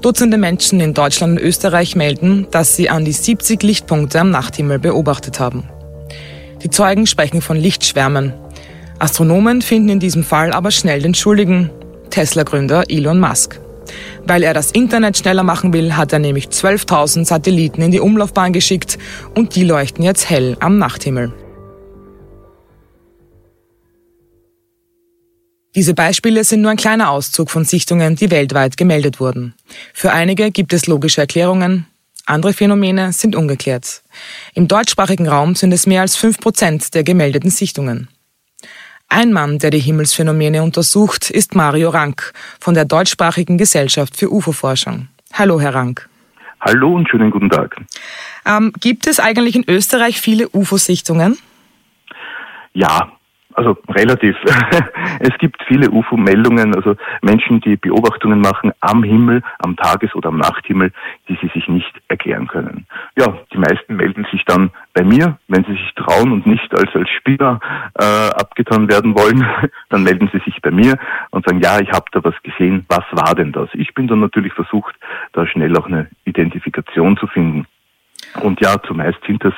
Dutzende 0.00 0.38
Menschen 0.38 0.78
in 0.78 0.94
Deutschland 0.94 1.32
und 1.32 1.44
Österreich 1.44 1.96
melden, 1.96 2.46
dass 2.52 2.76
sie 2.76 2.88
an 2.88 3.04
die 3.04 3.10
70 3.10 3.60
Lichtpunkte 3.64 4.20
am 4.20 4.30
Nachthimmel 4.30 4.78
beobachtet 4.78 5.40
haben. 5.40 5.64
Die 6.62 6.70
Zeugen 6.70 7.08
sprechen 7.08 7.42
von 7.42 7.56
Lichtschwärmen. 7.56 8.34
Astronomen 9.00 9.62
finden 9.62 9.88
in 9.88 9.98
diesem 9.98 10.22
Fall 10.22 10.52
aber 10.52 10.70
schnell 10.70 11.02
den 11.02 11.14
Schuldigen, 11.14 11.70
Tesla-Gründer 12.10 12.84
Elon 12.88 13.18
Musk. 13.18 13.58
Weil 14.28 14.44
er 14.44 14.54
das 14.54 14.70
Internet 14.70 15.18
schneller 15.18 15.42
machen 15.42 15.72
will, 15.72 15.96
hat 15.96 16.12
er 16.12 16.20
nämlich 16.20 16.46
12.000 16.46 17.24
Satelliten 17.24 17.82
in 17.82 17.90
die 17.90 17.98
Umlaufbahn 17.98 18.52
geschickt 18.52 18.96
und 19.34 19.56
die 19.56 19.64
leuchten 19.64 20.04
jetzt 20.04 20.30
hell 20.30 20.56
am 20.60 20.78
Nachthimmel. 20.78 21.32
Diese 25.74 25.94
Beispiele 25.94 26.42
sind 26.42 26.62
nur 26.62 26.72
ein 26.72 26.76
kleiner 26.76 27.10
Auszug 27.10 27.50
von 27.50 27.64
Sichtungen, 27.64 28.16
die 28.16 28.30
weltweit 28.30 28.76
gemeldet 28.76 29.20
wurden. 29.20 29.54
Für 29.94 30.12
einige 30.12 30.50
gibt 30.50 30.72
es 30.72 30.86
logische 30.86 31.20
Erklärungen, 31.20 31.86
andere 32.26 32.52
Phänomene 32.52 33.12
sind 33.12 33.34
ungeklärt. 33.34 34.02
Im 34.54 34.68
deutschsprachigen 34.68 35.28
Raum 35.28 35.54
sind 35.54 35.72
es 35.72 35.86
mehr 35.86 36.02
als 36.02 36.16
fünf 36.16 36.38
Prozent 36.38 36.94
der 36.94 37.02
gemeldeten 37.02 37.50
Sichtungen. 37.50 38.08
Ein 39.08 39.32
Mann, 39.32 39.58
der 39.58 39.70
die 39.70 39.80
Himmelsphänomene 39.80 40.62
untersucht, 40.62 41.30
ist 41.30 41.56
Mario 41.56 41.90
Rank 41.90 42.32
von 42.60 42.74
der 42.74 42.84
deutschsprachigen 42.84 43.58
Gesellschaft 43.58 44.16
für 44.16 44.30
UFO-Forschung. 44.30 45.08
Hallo, 45.32 45.60
Herr 45.60 45.74
Rank. 45.74 46.08
Hallo 46.60 46.94
und 46.94 47.08
schönen 47.08 47.30
guten 47.30 47.50
Tag. 47.50 47.76
Ähm, 48.46 48.72
gibt 48.78 49.06
es 49.08 49.18
eigentlich 49.18 49.56
in 49.56 49.64
Österreich 49.68 50.20
viele 50.20 50.48
UFO-Sichtungen? 50.50 51.38
Ja, 52.72 53.10
also 53.54 53.76
relativ. 53.88 54.36
es 55.20 55.36
gibt 55.38 55.62
viele 55.66 55.90
UFO-Meldungen, 55.90 56.74
also 56.74 56.96
Menschen, 57.22 57.60
die 57.60 57.76
Beobachtungen 57.76 58.40
machen 58.40 58.72
am 58.80 59.02
Himmel, 59.02 59.42
am 59.58 59.76
Tages- 59.76 60.14
oder 60.14 60.28
am 60.28 60.38
Nachthimmel, 60.38 60.92
die 61.28 61.38
sie 61.40 61.48
sich 61.48 61.68
nicht 61.68 61.92
erklären 62.08 62.46
können. 62.46 62.86
Ja, 63.16 63.38
die 63.52 63.58
meisten 63.58 63.96
melden 63.96 64.26
sich 64.30 64.44
dann 64.44 64.70
bei 64.94 65.04
mir, 65.04 65.38
wenn 65.48 65.64
sie 65.64 65.72
sich 65.72 65.94
trauen 65.94 66.32
und 66.32 66.46
nicht 66.46 66.72
als 66.76 66.94
als 66.94 67.08
Spieler 67.10 67.60
äh, 67.98 68.04
abgetan 68.04 68.88
werden 68.88 69.14
wollen, 69.16 69.44
dann 69.88 70.02
melden 70.02 70.30
sie 70.32 70.40
sich 70.40 70.60
bei 70.62 70.70
mir 70.70 70.96
und 71.30 71.44
sagen, 71.46 71.60
ja, 71.60 71.80
ich 71.80 71.90
habe 71.90 72.06
da 72.12 72.22
was 72.24 72.34
gesehen, 72.42 72.84
was 72.88 73.04
war 73.12 73.34
denn 73.34 73.52
das? 73.52 73.68
Ich 73.74 73.94
bin 73.94 74.06
dann 74.06 74.20
natürlich 74.20 74.52
versucht, 74.52 74.94
da 75.32 75.46
schnell 75.46 75.76
auch 75.76 75.86
eine 75.86 76.08
Identifikation 76.24 77.16
zu 77.16 77.26
finden. 77.26 77.66
Und 78.42 78.60
ja, 78.60 78.80
zumeist 78.82 79.18
sind 79.26 79.44
das 79.44 79.54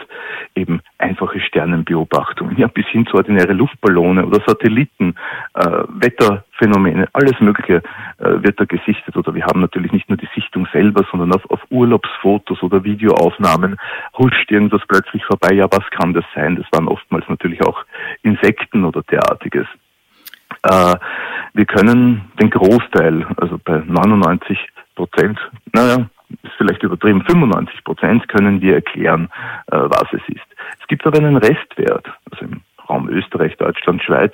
eben 0.54 0.80
einfache 0.98 1.40
Sternenbeobachtungen, 1.40 2.56
ja, 2.56 2.68
bis 2.68 2.86
hin 2.86 3.06
zu 3.06 3.16
ordinäre 3.16 3.52
Luftballone 3.52 4.24
oder 4.26 4.42
Satelliten, 4.46 5.14
äh, 5.54 5.82
Wetterphänomene, 5.88 7.08
alles 7.12 7.38
Mögliche 7.40 7.82
äh, 8.18 8.42
wird 8.42 8.58
da 8.58 8.64
gesichtet. 8.64 9.16
Oder 9.16 9.34
wir 9.34 9.44
haben 9.44 9.60
natürlich 9.60 9.92
nicht 9.92 10.08
nur 10.08 10.16
die 10.16 10.28
Sichtung 10.34 10.66
selber, 10.72 11.04
sondern 11.10 11.32
auf, 11.32 11.48
auf 11.50 11.60
Urlaubsfotos 11.70 12.62
oder 12.62 12.82
Videoaufnahmen 12.84 13.76
huscht 14.16 14.50
irgendwas 14.50 14.82
plötzlich 14.88 15.24
vorbei. 15.24 15.54
Ja, 15.54 15.66
was 15.70 15.88
kann 15.90 16.14
das 16.14 16.24
sein? 16.34 16.56
Das 16.56 16.66
waren 16.72 16.88
oftmals 16.88 17.28
natürlich 17.28 17.62
auch 17.64 17.84
Insekten 18.22 18.84
oder 18.84 19.02
derartiges. 19.02 19.66
Äh, 20.62 20.94
wir 21.54 21.66
können 21.66 22.30
den 22.40 22.50
Großteil, 22.50 23.26
also 23.36 23.58
bei 23.62 23.82
99 23.86 24.58
Prozent, 24.94 25.38
naja, 25.72 26.06
vielleicht 26.62 26.82
übertrieben, 26.82 27.22
95 27.22 27.84
Prozent 27.84 28.28
können 28.28 28.60
wir 28.60 28.74
erklären, 28.74 29.28
äh, 29.70 29.76
was 29.76 30.06
es 30.12 30.22
ist. 30.28 30.46
Es 30.80 30.86
gibt 30.86 31.06
aber 31.06 31.18
einen 31.18 31.36
Restwert. 31.36 32.06
Also 32.30 32.44
im 32.44 32.60
Raum 32.88 33.08
Österreich, 33.08 33.56
Deutschland, 33.56 34.02
Schweiz 34.02 34.32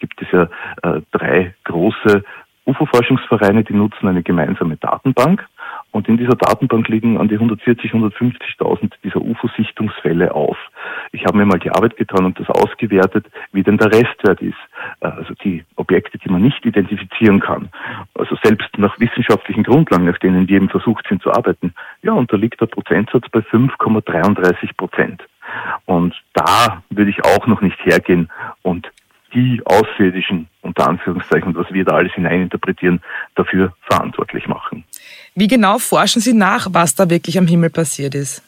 gibt 0.00 0.20
es 0.20 0.28
ja 0.32 0.48
äh, 0.82 1.00
drei 1.12 1.54
große 1.64 2.24
UFO-Forschungsvereine, 2.66 3.64
die 3.64 3.74
nutzen 3.74 4.08
eine 4.08 4.22
gemeinsame 4.22 4.76
Datenbank. 4.76 5.46
Und 5.90 6.08
in 6.08 6.18
dieser 6.18 6.36
Datenbank 6.36 6.88
liegen 6.88 7.18
an 7.18 7.28
die 7.28 7.36
140, 7.36 7.92
150.000 7.92 8.92
dieser 9.04 9.22
UFO-Sichtungsfälle 9.22 10.34
auf. 10.34 10.58
Ich 11.12 11.24
habe 11.24 11.38
mir 11.38 11.46
mal 11.46 11.58
die 11.58 11.70
Arbeit 11.70 11.96
getan 11.96 12.26
und 12.26 12.38
das 12.38 12.50
ausgewertet, 12.50 13.26
wie 13.52 13.62
denn 13.62 13.78
der 13.78 13.92
Restwert 13.92 14.42
ist. 14.42 14.58
Äh, 15.00 15.08
also 15.08 15.34
die 15.44 15.64
Objekte, 15.76 16.18
die 16.18 16.28
man 16.28 16.42
nicht 16.42 16.64
identifizieren 16.64 17.40
kann. 17.40 17.68
Also 18.14 18.36
selbst 18.42 18.68
nach 18.78 18.98
wissenschaftlichen 18.98 19.64
Grundlagen, 19.64 20.04
nach 20.04 20.18
denen 20.18 20.48
wir 20.48 20.56
eben 20.56 20.68
versucht 20.68 21.06
sind 21.08 21.22
zu 21.22 21.32
arbeiten. 21.32 21.74
Ja, 22.02 22.12
und 22.12 22.32
da 22.32 22.36
liegt 22.36 22.60
der 22.60 22.66
Prozentsatz 22.66 23.28
bei 23.30 23.40
5,33 23.40 24.76
Prozent. 24.76 25.22
Und 25.86 26.14
da 26.34 26.82
würde 26.90 27.10
ich 27.10 27.24
auch 27.24 27.46
noch 27.46 27.60
nicht 27.60 27.78
hergehen 27.84 28.28
und 28.62 28.90
die 29.34 29.60
Außerirdischen, 29.64 30.48
unter 30.62 30.88
Anführungszeichen, 30.88 31.54
was 31.54 31.70
wir 31.70 31.84
da 31.84 31.92
alles 31.92 32.12
hineininterpretieren, 32.14 33.00
dafür 33.34 33.74
verantwortlich 33.82 34.46
machen. 34.48 34.84
Wie 35.34 35.48
genau 35.48 35.78
forschen 35.78 36.20
Sie 36.20 36.32
nach, 36.32 36.68
was 36.70 36.94
da 36.94 37.10
wirklich 37.10 37.38
am 37.38 37.46
Himmel 37.46 37.70
passiert 37.70 38.14
ist? 38.14 38.42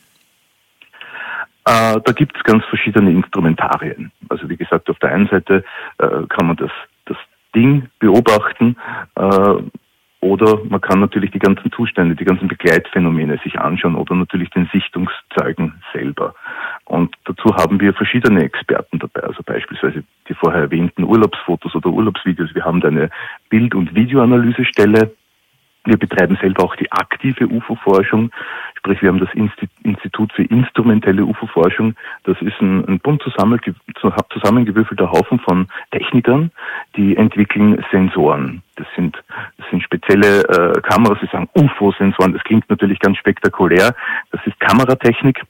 Äh, 1.67 2.01
da 2.05 2.13
gibt 2.13 2.37
es 2.37 2.43
ganz 2.45 2.65
verschiedene 2.67 3.11
Instrumentarien. 3.11 4.13
Also 4.29 4.49
wie 4.49 4.57
gesagt, 4.57 4.89
auf 4.89 4.99
der 4.99 5.13
einen 5.13 5.29
Seite 5.29 5.65
äh, 5.99 6.07
kann 6.29 6.47
man 6.47 6.57
das, 6.57 6.71
das 7.07 7.17
Ding 7.55 7.89
beobachten, 7.99 8.77
äh, 9.17 9.63
oder 10.23 10.59
man 10.69 10.83
kann 10.83 11.01
natürlich 11.01 11.31
die 11.31 11.39
ganzen 11.39 11.73
Zustände, 11.73 12.15
die 12.15 12.27
ganzen 12.27 12.47
Begleitphänomene 12.47 13.39
sich 13.43 13.59
anschauen 13.59 13.95
oder 13.95 14.15
natürlich 14.15 14.51
den 14.51 14.69
Sichtungszeugen 14.71 15.83
selber. 15.95 16.35
Und 16.85 17.17
dazu 17.25 17.55
haben 17.57 17.81
wir 17.81 17.95
verschiedene 17.95 18.45
Experten 18.45 18.99
dabei, 18.99 19.23
also 19.23 19.43
beispielsweise 19.43 20.05
die 20.29 20.35
vorher 20.35 20.63
erwähnten 20.63 21.05
Urlaubsfotos 21.05 21.75
oder 21.75 21.89
Urlaubsvideos. 21.89 22.55
Wir 22.55 22.65
haben 22.67 22.83
da 22.83 22.89
eine 22.89 23.09
Bild- 23.49 23.75
und 23.75 23.95
Videoanalyse-Stelle, 23.95 25.11
wir 25.85 25.97
betreiben 25.97 26.37
selber 26.43 26.65
auch 26.65 26.77
die 26.77 26.93
aktive 26.93 27.47
UFO-Forschung, 27.47 28.31
sprich 28.81 29.03
wir 29.03 29.11
haben 29.11 29.21
das 29.21 29.29
Institut 29.83 30.33
für 30.33 30.45
instrumentelle 30.45 31.23
UFO-Forschung. 31.25 31.95
Das 32.25 32.41
ist 32.41 32.59
ein, 32.63 32.83
ein 32.89 32.99
bunt 32.99 33.23
zusammengewürfelter 33.23 35.13
Haufen 35.13 35.39
von 35.39 35.67
Technikern, 35.91 36.51
die 36.97 37.15
entwickeln 37.17 37.85
Sensoren. 37.91 38.63
Das 38.77 38.87
sind, 38.97 39.23
das 39.59 39.69
sind 39.69 39.83
spezielle 39.83 40.45
äh, 40.49 40.81
Kameras, 40.81 41.19
sie 41.21 41.27
sagen 41.27 41.51
UFO-Sensoren, 41.55 42.33
das 42.33 42.43
klingt 42.45 42.71
natürlich 42.71 42.99
ganz 43.01 43.19
spektakulär. 43.19 43.95
Das 44.33 44.41
ist 44.47 44.59
Kameratechnik 44.61 45.43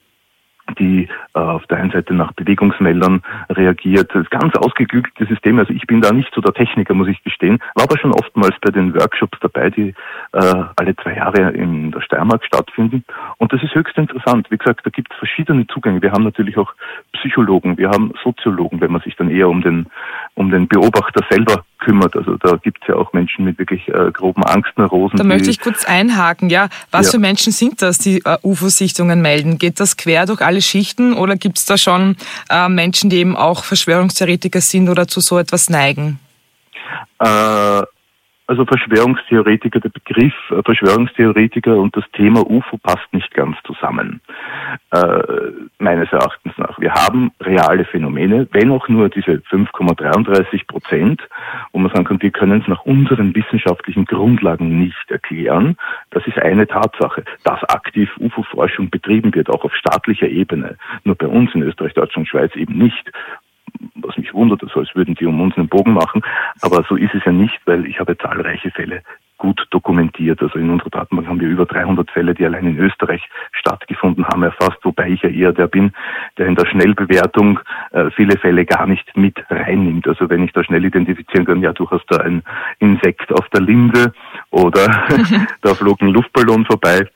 die 0.75 1.07
äh, 1.33 1.39
auf 1.39 1.65
der 1.67 1.77
einen 1.77 1.91
Seite 1.91 2.13
nach 2.13 2.31
Bewegungsmeldern 2.33 3.21
reagiert. 3.49 4.09
Das 4.13 4.23
ist 4.23 4.31
ganz 4.31 4.55
ausgeklügelte 4.55 5.25
System. 5.25 5.59
Also 5.59 5.73
ich 5.73 5.85
bin 5.87 6.01
da 6.01 6.11
nicht 6.11 6.31
so 6.33 6.41
der 6.41 6.53
Techniker, 6.53 6.93
muss 6.93 7.07
ich 7.07 7.23
gestehen, 7.23 7.59
war 7.75 7.83
aber 7.83 7.97
schon 7.97 8.13
oftmals 8.13 8.55
bei 8.61 8.71
den 8.71 8.93
Workshops 8.93 9.37
dabei, 9.41 9.69
die 9.69 9.93
äh, 10.33 10.63
alle 10.75 10.95
zwei 10.97 11.15
Jahre 11.15 11.51
in 11.51 11.91
der 11.91 12.01
Steiermark 12.01 12.45
stattfinden. 12.45 13.03
Und 13.37 13.53
das 13.53 13.61
ist 13.63 13.75
höchst 13.75 13.97
interessant. 13.97 14.47
Wie 14.49 14.57
gesagt, 14.57 14.85
da 14.85 14.89
gibt 14.89 15.11
es 15.11 15.17
verschiedene 15.17 15.67
Zugänge. 15.67 16.01
Wir 16.01 16.11
haben 16.11 16.23
natürlich 16.23 16.57
auch 16.57 16.73
Psychologen, 17.13 17.77
wir 17.77 17.89
haben 17.89 18.13
Soziologen, 18.23 18.81
wenn 18.81 18.91
man 18.91 19.01
sich 19.01 19.15
dann 19.15 19.29
eher 19.29 19.49
um 19.49 19.61
den, 19.61 19.87
um 20.35 20.51
den 20.51 20.67
Beobachter 20.67 21.21
selber 21.29 21.63
kümmert. 21.81 22.15
Also 22.15 22.37
da 22.37 22.55
gibt 22.55 22.81
es 22.81 22.87
ja 22.87 22.95
auch 22.95 23.11
Menschen 23.11 23.43
mit 23.43 23.59
wirklich 23.59 23.87
äh, 23.89 24.11
groben 24.11 24.43
Angstneurosen. 24.43 25.17
Da 25.17 25.23
möchte 25.23 25.49
ich 25.49 25.59
kurz 25.59 25.83
einhaken, 25.85 26.49
ja. 26.49 26.69
Was 26.91 27.07
ja. 27.07 27.13
für 27.13 27.19
Menschen 27.19 27.51
sind 27.51 27.81
das, 27.81 27.97
die 27.97 28.21
äh, 28.23 28.37
UFO-Sichtungen 28.43 29.21
melden? 29.21 29.57
Geht 29.57 29.79
das 29.79 29.97
quer 29.97 30.25
durch 30.25 30.41
alle 30.41 30.60
Schichten 30.61 31.13
oder 31.13 31.35
gibt 31.35 31.57
es 31.57 31.65
da 31.65 31.77
schon 31.77 32.15
äh, 32.49 32.69
Menschen, 32.69 33.09
die 33.09 33.17
eben 33.17 33.35
auch 33.35 33.63
Verschwörungstheoretiker 33.63 34.61
sind 34.61 34.89
oder 34.89 35.07
zu 35.07 35.19
so 35.19 35.37
etwas 35.37 35.69
neigen? 35.69 36.19
Äh, 37.19 37.83
also 38.51 38.65
Verschwörungstheoretiker, 38.65 39.79
der 39.79 39.87
Begriff 39.87 40.33
äh, 40.49 40.61
Verschwörungstheoretiker 40.61 41.77
und 41.77 41.95
das 41.95 42.03
Thema 42.11 42.41
UFO 42.45 42.77
passt 42.79 43.07
nicht 43.13 43.33
ganz 43.33 43.55
zusammen, 43.63 44.19
äh, 44.91 45.23
meines 45.79 46.11
Erachtens 46.11 46.57
nach. 46.57 46.77
Wir 46.77 46.93
haben 46.93 47.31
reale 47.39 47.85
Phänomene, 47.85 48.49
wenn 48.51 48.69
auch 48.71 48.89
nur 48.89 49.07
diese 49.07 49.41
5,33 49.49 50.67
Prozent, 50.67 51.21
wo 51.71 51.79
man 51.79 51.93
sagen 51.93 52.03
kann, 52.03 52.21
wir 52.21 52.31
können 52.31 52.59
es 52.59 52.67
nach 52.67 52.83
unseren 52.83 53.33
wissenschaftlichen 53.33 54.03
Grundlagen 54.03 54.79
nicht 54.79 55.09
erklären. 55.09 55.77
Das 56.09 56.27
ist 56.27 56.37
eine 56.37 56.67
Tatsache. 56.67 57.23
Dass 57.45 57.63
aktiv 57.63 58.09
UFO-Forschung 58.19 58.89
betrieben 58.89 59.33
wird, 59.33 59.49
auch 59.49 59.63
auf 59.63 59.73
staatlicher 59.73 60.27
Ebene, 60.27 60.75
nur 61.05 61.15
bei 61.15 61.27
uns 61.27 61.55
in 61.55 61.61
Österreich, 61.61 61.93
Deutschland, 61.93 62.27
Schweiz 62.27 62.53
eben 62.57 62.77
nicht 62.77 63.09
was 63.95 64.17
mich 64.17 64.33
wundert, 64.33 64.61
so 64.73 64.79
als 64.79 64.95
würden 64.95 65.15
die 65.15 65.25
um 65.25 65.39
uns 65.41 65.57
einen 65.57 65.67
Bogen 65.67 65.93
machen. 65.93 66.21
Aber 66.61 66.83
so 66.87 66.95
ist 66.95 67.13
es 67.13 67.23
ja 67.25 67.31
nicht, 67.31 67.59
weil 67.65 67.85
ich 67.85 67.99
habe 67.99 68.17
zahlreiche 68.17 68.71
Fälle 68.71 69.01
gut 69.41 69.65
dokumentiert. 69.71 70.39
Also 70.41 70.59
in 70.59 70.69
unserer 70.69 70.91
Datenbank 70.91 71.27
haben 71.27 71.39
wir 71.39 71.47
über 71.47 71.65
300 71.65 72.11
Fälle, 72.11 72.35
die 72.35 72.45
allein 72.45 72.67
in 72.67 72.77
Österreich 72.77 73.27
stattgefunden 73.51 74.23
haben, 74.27 74.43
erfasst, 74.43 74.77
wobei 74.83 75.09
ich 75.09 75.23
ja 75.23 75.29
eher 75.29 75.51
der 75.51 75.67
bin, 75.67 75.93
der 76.37 76.45
in 76.45 76.55
der 76.55 76.67
Schnellbewertung 76.67 77.59
äh, 77.91 78.11
viele 78.11 78.37
Fälle 78.37 78.65
gar 78.65 78.85
nicht 78.85 79.17
mit 79.17 79.43
reinnimmt. 79.49 80.07
Also 80.07 80.29
wenn 80.29 80.43
ich 80.43 80.53
da 80.53 80.63
schnell 80.63 80.85
identifizieren 80.85 81.45
kann, 81.45 81.61
ja, 81.61 81.73
du 81.73 81.89
hast 81.89 82.05
da 82.09 82.17
ein 82.17 82.43
Insekt 82.77 83.33
auf 83.33 83.49
der 83.49 83.61
Linde 83.61 84.13
oder 84.51 84.85
da 85.61 85.73
flog 85.73 86.01
ein 86.01 86.09
Luftballon 86.09 86.65
vorbei, 86.65 87.07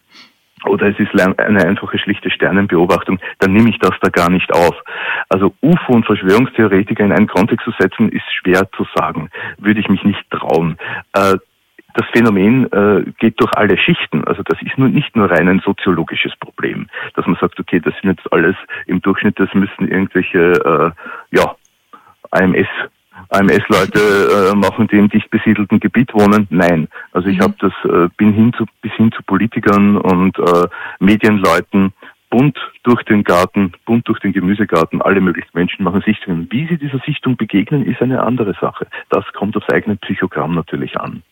oder 0.68 0.88
es 0.88 1.00
ist 1.00 1.20
eine 1.20 1.66
einfache 1.66 1.98
schlichte 1.98 2.30
Sternenbeobachtung, 2.30 3.20
dann 3.40 3.54
nehme 3.54 3.70
ich 3.70 3.80
das 3.80 3.94
da 4.02 4.10
gar 4.10 4.30
nicht 4.30 4.54
auf. 4.54 4.76
Also 5.30 5.54
UFO 5.62 5.94
und 5.94 6.06
Verschwörungstheoretiker 6.06 7.04
in 7.04 7.12
einen 7.12 7.28
Kontext 7.28 7.66
zu 7.66 7.72
setzen, 7.80 8.10
ist 8.10 8.26
schwer 8.34 8.70
zu 8.76 8.86
sagen. 8.96 9.30
Würde 9.58 9.80
ich 9.80 9.90
mich 9.90 10.04
nicht 10.04 10.30
trauen. 10.30 10.78
Äh, 11.14 11.38
das 11.96 12.06
Phänomen 12.12 12.72
äh, 12.74 13.06
geht 13.20 13.40
durch 13.40 13.54
alle 13.54 13.78
Schichten. 13.78 14.26
Also 14.26 14.44
das 14.44 14.62
ist 14.62 14.78
nur 14.78 14.90
nicht 14.90 15.16
nur 15.16 15.32
rein 15.32 15.48
ein 15.48 15.62
soziologisches 15.62 16.36
Problem, 16.36 16.88
dass 17.16 17.26
man 17.26 17.38
sagt, 17.40 17.60
okay, 17.60 17.80
das 17.80 17.94
sind 18.02 18.12
jetzt 18.12 18.32
alles 18.34 18.56
im 18.86 19.02
Durchschnitt, 19.02 19.40
das 19.40 19.54
müssen 19.54 19.88
irgendwelche 19.88 20.94
äh, 20.94 21.36
ja, 21.36 21.56
AMS 22.32 22.68
AMS-Leute 23.30 24.52
äh, 24.52 24.56
machen, 24.56 24.88
die 24.88 24.98
im 24.98 25.10
dicht 25.10 25.30
besiedelten 25.30 25.80
Gebiet 25.80 26.14
wohnen. 26.14 26.48
Nein, 26.50 26.88
also 27.12 27.28
ich 27.28 27.38
mhm. 27.38 27.44
habe 27.44 27.56
das 27.60 27.74
äh, 27.86 28.10
bin 28.18 28.34
hin 28.34 28.54
zu, 28.54 28.66
bis 28.82 28.92
hin 28.94 29.12
zu 29.12 29.22
Politikern 29.24 29.98
und 29.98 30.38
äh, 30.40 30.68
Medienleuten 31.00 31.94
bunt 32.30 32.58
durch 32.84 33.04
den 33.04 33.24
Garten, 33.24 33.74
bunt 33.86 34.08
durch 34.08 34.20
den 34.20 34.34
Gemüsegarten, 34.34 35.02
alle 35.02 35.22
möglichen 35.22 35.52
Menschen 35.54 35.84
machen 35.84 36.02
Sichtungen. 36.02 36.48
Wie 36.52 36.68
sie 36.68 36.78
dieser 36.78 37.00
Sichtung 37.00 37.38
begegnen, 37.38 37.86
ist 37.86 38.02
eine 38.02 38.24
andere 38.24 38.54
Sache. 38.60 38.88
Das 39.10 39.24
kommt 39.34 39.56
aufs 39.56 39.70
eigene 39.70 39.96
Psychogramm 39.96 40.54
natürlich 40.54 41.00
an. 41.00 41.24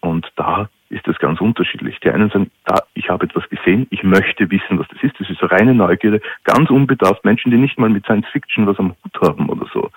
Und 0.00 0.30
da 0.36 0.68
ist 0.90 1.06
das 1.06 1.18
ganz 1.18 1.40
unterschiedlich. 1.40 1.98
Die 2.00 2.10
einen 2.10 2.30
sagen, 2.30 2.50
da, 2.66 2.82
ich 2.94 3.08
habe 3.08 3.24
etwas 3.24 3.48
gesehen, 3.48 3.86
ich 3.90 4.02
möchte 4.02 4.50
wissen, 4.50 4.78
was 4.78 4.88
das 4.88 5.02
ist. 5.02 5.18
Das 5.18 5.30
ist 5.30 5.42
reine 5.42 5.74
Neugierde, 5.74 6.20
ganz 6.44 6.68
unbedarft. 6.68 7.24
Menschen, 7.24 7.50
die 7.50 7.56
nicht 7.56 7.78
mal 7.78 7.88
mit 7.88 8.04
Science 8.04 8.26
Fiction 8.28 8.66
was 8.66 8.78
am 8.78 8.94
Hut 9.04 9.28
haben 9.28 9.48
oder 9.48 9.66
so. 9.72 9.90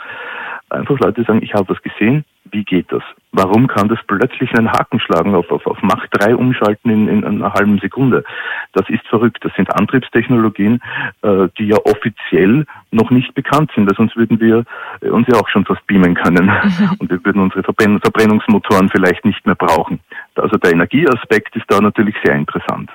Einfach 0.70 1.00
Leute 1.00 1.24
sagen, 1.24 1.42
ich 1.44 1.54
habe 1.54 1.70
was 1.70 1.82
gesehen, 1.82 2.24
wie 2.54 2.64
geht 2.64 2.92
das? 2.92 3.04
Warum 3.32 3.68
kann 3.68 3.90
das 3.90 4.00
plötzlich 4.06 4.54
einen 4.54 4.72
Haken 4.72 5.00
schlagen, 5.00 5.34
auf, 5.34 5.52
auf, 5.52 5.66
auf 5.66 5.82
Macht 5.82 6.10
3 6.12 6.36
umschalten 6.36 6.92
in, 6.92 7.08
in 7.08 7.26
einer 7.26 7.52
halben 7.52 7.80
Sekunde? 7.80 8.24
Das 8.74 8.88
ist 8.90 9.06
verrückt. 9.08 9.44
Das 9.44 9.54
sind 9.56 9.76
Antriebstechnologien, 9.76 10.80
äh, 11.24 11.48
die 11.58 11.68
ja 11.68 11.78
offiziell 11.84 12.66
noch 12.92 13.10
nicht 13.10 13.34
bekannt 13.34 13.72
sind, 13.74 13.90
weil 13.90 13.98
sonst 13.98 14.16
würden 14.16 14.40
wir 14.40 14.64
äh, 15.02 15.10
uns 15.10 15.28
ja 15.28 15.40
auch 15.40 15.50
schon 15.50 15.66
fast 15.66 15.86
beamen 15.88 16.14
können 16.14 16.52
und 17.00 17.10
wir 17.10 17.26
würden 17.26 17.42
unsere 17.42 17.64
Verbrenn 17.64 18.00
Verbrennungsmotoren 18.00 18.90
vielleicht 18.90 19.26
nicht 19.26 19.46
mehr 19.46 19.56
brauchen. 19.56 20.00
Also 20.36 20.58
der 20.58 20.72
Energieaspekt 20.72 21.56
ist 21.56 21.66
da 21.68 21.82
natürlich 21.82 22.16
sehr 22.24 22.36
interessant. 22.36 22.92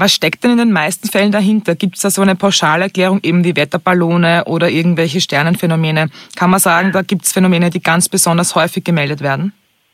Was 0.00 0.14
steckt 0.14 0.42
denn 0.44 0.52
in 0.52 0.56
den 0.56 0.72
meisten 0.72 1.08
Fällen 1.08 1.30
dahinter? 1.30 1.74
Gibt 1.74 1.96
es 1.96 2.00
da 2.00 2.08
so 2.08 2.22
eine 2.22 2.34
Pauschalerklärung, 2.34 3.20
eben 3.22 3.44
wie 3.44 3.54
Wetterballone 3.54 4.44
oder 4.46 4.70
irgendwelche 4.70 5.20
Sternenphänomene? 5.20 6.08
Kann 6.36 6.48
man 6.48 6.58
sagen, 6.58 6.90
da 6.92 7.02
gibt 7.02 7.26
es 7.26 7.34
Phänomene, 7.34 7.68
die 7.68 7.82
ganz 7.82 8.08
besonders 8.08 8.54
häufig 8.54 8.82
gemeldet 8.82 9.20
werden? 9.20 9.52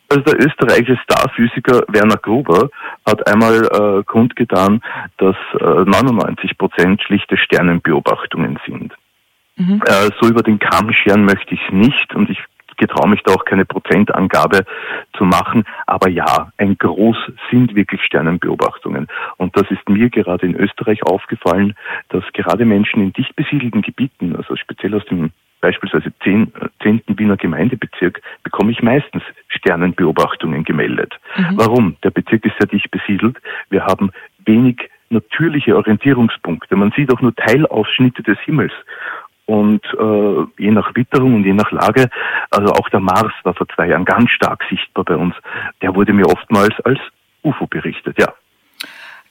Also 0.09 0.23
der 0.23 0.39
österreichische 0.39 0.97
Starphysiker 1.03 1.83
Werner 1.89 2.19
Gruber 2.19 2.71
hat 3.05 3.27
einmal 3.27 3.65
äh, 3.65 4.05
kundgetan, 4.05 4.81
dass 5.17 5.35
äh, 5.59 5.65
99 5.65 6.57
Prozent 6.57 7.03
schlichte 7.03 7.37
Sternenbeobachtungen 7.37 8.61
sind. 8.65 8.93
Mhm. 9.57 9.83
Äh, 9.87 10.11
so 10.21 10.29
über 10.29 10.45
den 10.45 10.61
Kamm 10.61 10.93
scheren 10.93 11.25
möchte 11.25 11.53
ich 11.53 11.71
nicht 11.73 12.15
und 12.15 12.31
ich 12.31 12.39
getraue 12.77 13.09
mich 13.09 13.23
da 13.23 13.33
auch 13.33 13.45
keine 13.45 13.65
Prozentangabe 13.65 14.65
zu 15.17 15.25
machen. 15.25 15.65
Aber 15.87 16.09
ja, 16.09 16.51
ein 16.59 16.77
Groß 16.79 17.17
sind 17.51 17.75
wirklich 17.75 18.03
Sternenbeobachtungen. 18.03 19.09
Und 19.37 19.57
das 19.57 19.71
ist 19.71 19.89
mir 19.89 20.11
gerade 20.11 20.47
in 20.47 20.55
Österreich 20.55 21.03
aufgefallen, 21.03 21.75
dass 22.09 22.25
gerade 22.33 22.65
Menschen 22.65 23.03
in 23.03 23.13
dicht 23.13 23.35
besiedelten 23.37 23.83
Gebieten, 23.83 24.37
also 24.37 24.57
speziell 24.57 24.95
aus 24.95 25.05
dem 25.07 25.31
beispielsweise 25.61 26.13
10. 26.23 26.53
10. 26.83 27.03
Wiener 27.09 27.37
Gemeindebezirk, 27.37 28.21
bekomme 28.45 28.73
ich 28.73 28.83
meistens 28.83 29.23
Sternenbeobachtungen 29.49 30.65
gemeldet. 30.65 31.15
Mhm. 31.37 31.57
Warum? 31.57 31.97
Der 32.05 32.11
Bezirk 32.11 32.45
ist 32.45 32.57
sehr 32.59 32.69
dicht 32.69 32.91
besiedelt. 32.91 33.39
Wir 33.71 33.85
haben 33.85 34.11
wenig 34.45 34.89
natürliche 35.11 35.77
Orientierungspunkte. 35.77 36.77
Man 36.77 36.93
sieht 36.97 37.13
auch 37.13 37.21
nur 37.21 37.35
Teilausschnitte 37.35 38.23
des 38.23 38.39
Himmels. 38.41 38.73
Und 39.47 39.85
äh, 39.99 40.63
je 40.63 40.73
nach 40.73 40.95
Witterung 40.95 41.37
und 41.37 41.45
je 41.45 41.53
nach 41.53 41.71
Lage, 41.71 42.09
also 42.51 42.73
auch 42.73 42.89
der 42.89 43.01
Mars 43.01 43.33
war 43.45 43.55
vor 43.55 43.69
zwei 43.69 43.87
Jahren 43.87 44.05
ganz 44.05 44.31
stark 44.31 44.65
sichtbar 44.69 45.05
bei 45.05 45.17
uns. 45.17 45.35
Der 45.83 45.95
wurde 45.95 46.13
mir 46.13 46.27
oftmals 46.27 46.75
als 46.85 46.99
UFO 47.43 47.67
berichtet, 47.67 48.19
ja. 48.19 48.33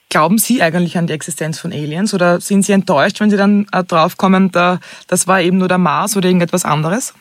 Glauben 0.08 0.38
Sie 0.38 0.62
eigentlich 0.62 0.96
an 0.96 1.06
die 1.06 1.12
Existenz 1.12 1.60
von 1.60 1.72
Aliens 1.72 2.14
oder 2.14 2.40
sind 2.40 2.62
Sie 2.62 2.72
enttäuscht, 2.72 3.20
wenn 3.20 3.28
Sie 3.28 3.36
dann 3.36 3.66
äh, 3.72 3.84
draufkommen, 3.84 4.50
da, 4.52 4.78
das 5.08 5.28
war 5.28 5.42
eben 5.42 5.58
nur 5.58 5.68
der 5.68 5.78
Mars 5.78 6.16
oder 6.16 6.28
irgendetwas 6.28 6.64
anderes? 6.64 7.14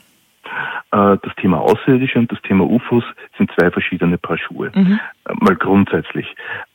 Äh, 0.91 1.17
das 1.21 1.35
Thema 1.41 1.59
Außerirdische 1.59 2.19
und 2.19 2.31
das 2.31 2.41
Thema 2.43 2.63
UFOs 2.63 3.03
sind 3.37 3.51
zwei 3.57 3.71
verschiedene 3.71 4.17
Paar 4.17 4.37
Schuhe. 4.37 4.71
Mhm. 4.73 4.99
Äh, 5.25 5.33
mal 5.39 5.55
grundsätzlich. 5.55 6.27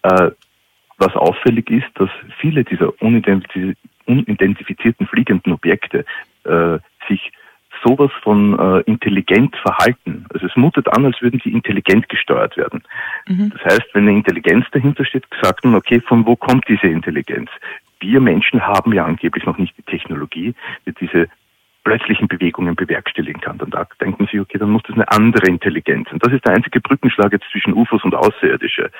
Äh, 0.03 0.31
was 0.99 1.15
auffällig 1.15 1.71
ist, 1.71 1.89
dass 1.95 2.11
viele 2.41 2.65
dieser 2.65 2.93
unidentifizierten 4.11 5.07
fliegenden 5.07 5.53
Objekte 5.53 6.05
äh, 6.45 6.79
sich 7.09 7.33
sowas 7.85 8.11
von 8.23 8.59
äh, 8.59 8.81
intelligent 8.81 9.57
verhalten. 9.57 10.27
Also 10.33 10.47
es 10.47 10.57
mutet 10.57 10.89
an, 10.89 11.07
als 11.07 11.21
würden 11.23 11.41
sie 11.43 11.53
intelligent 11.53 12.09
gesteuert 12.09 12.57
werden. 12.57 12.83
Mhm. 13.27 13.51
Das 13.51 13.73
heißt, 13.73 13.89
wenn 13.95 14.09
eine 14.09 14.19
Intelligenz 14.19 14.67
dahinter 14.73 15.05
steht, 15.05 15.25
sagt 15.41 15.65
man, 15.65 15.75
okay, 15.75 16.01
von 16.01 16.27
wo 16.27 16.37
kommt 16.37 16.69
diese 16.69 16.89
Intelligenz? 16.89 17.51
Wir 18.01 18.21
Menschen 18.21 18.67
haben 18.67 18.93
ja 18.93 19.05
angeblich 19.05 19.45
noch 19.45 19.59
nicht 19.59 19.77
die 19.79 19.83
Technologie, 19.83 20.55
die 20.87 20.93
diese 20.93 21.29
plötzlichen 21.85 22.29
Bewegungen 22.29 22.77
bewerkstelligen 22.77 23.41
kann. 23.41 23.59
Dann 23.59 23.73
denken 24.01 24.29
sie, 24.31 24.41
okay, 24.41 24.59
dann 24.59 24.71
muss 24.71 24.83
das 24.83 24.95
eine 24.95 25.11
andere 25.11 25.47
Intelligenz 25.47 26.09
sein. 26.11 26.19
Das 26.19 26.33
ist 26.33 26.45
der 26.45 26.55
einzige 26.55 26.81
Brückenschlag 26.81 27.33
jetzt 27.33 27.47
zwischen 27.51 27.73
UFOs 27.73 28.05
und 28.05 28.15
Außerirdische, 28.15 28.91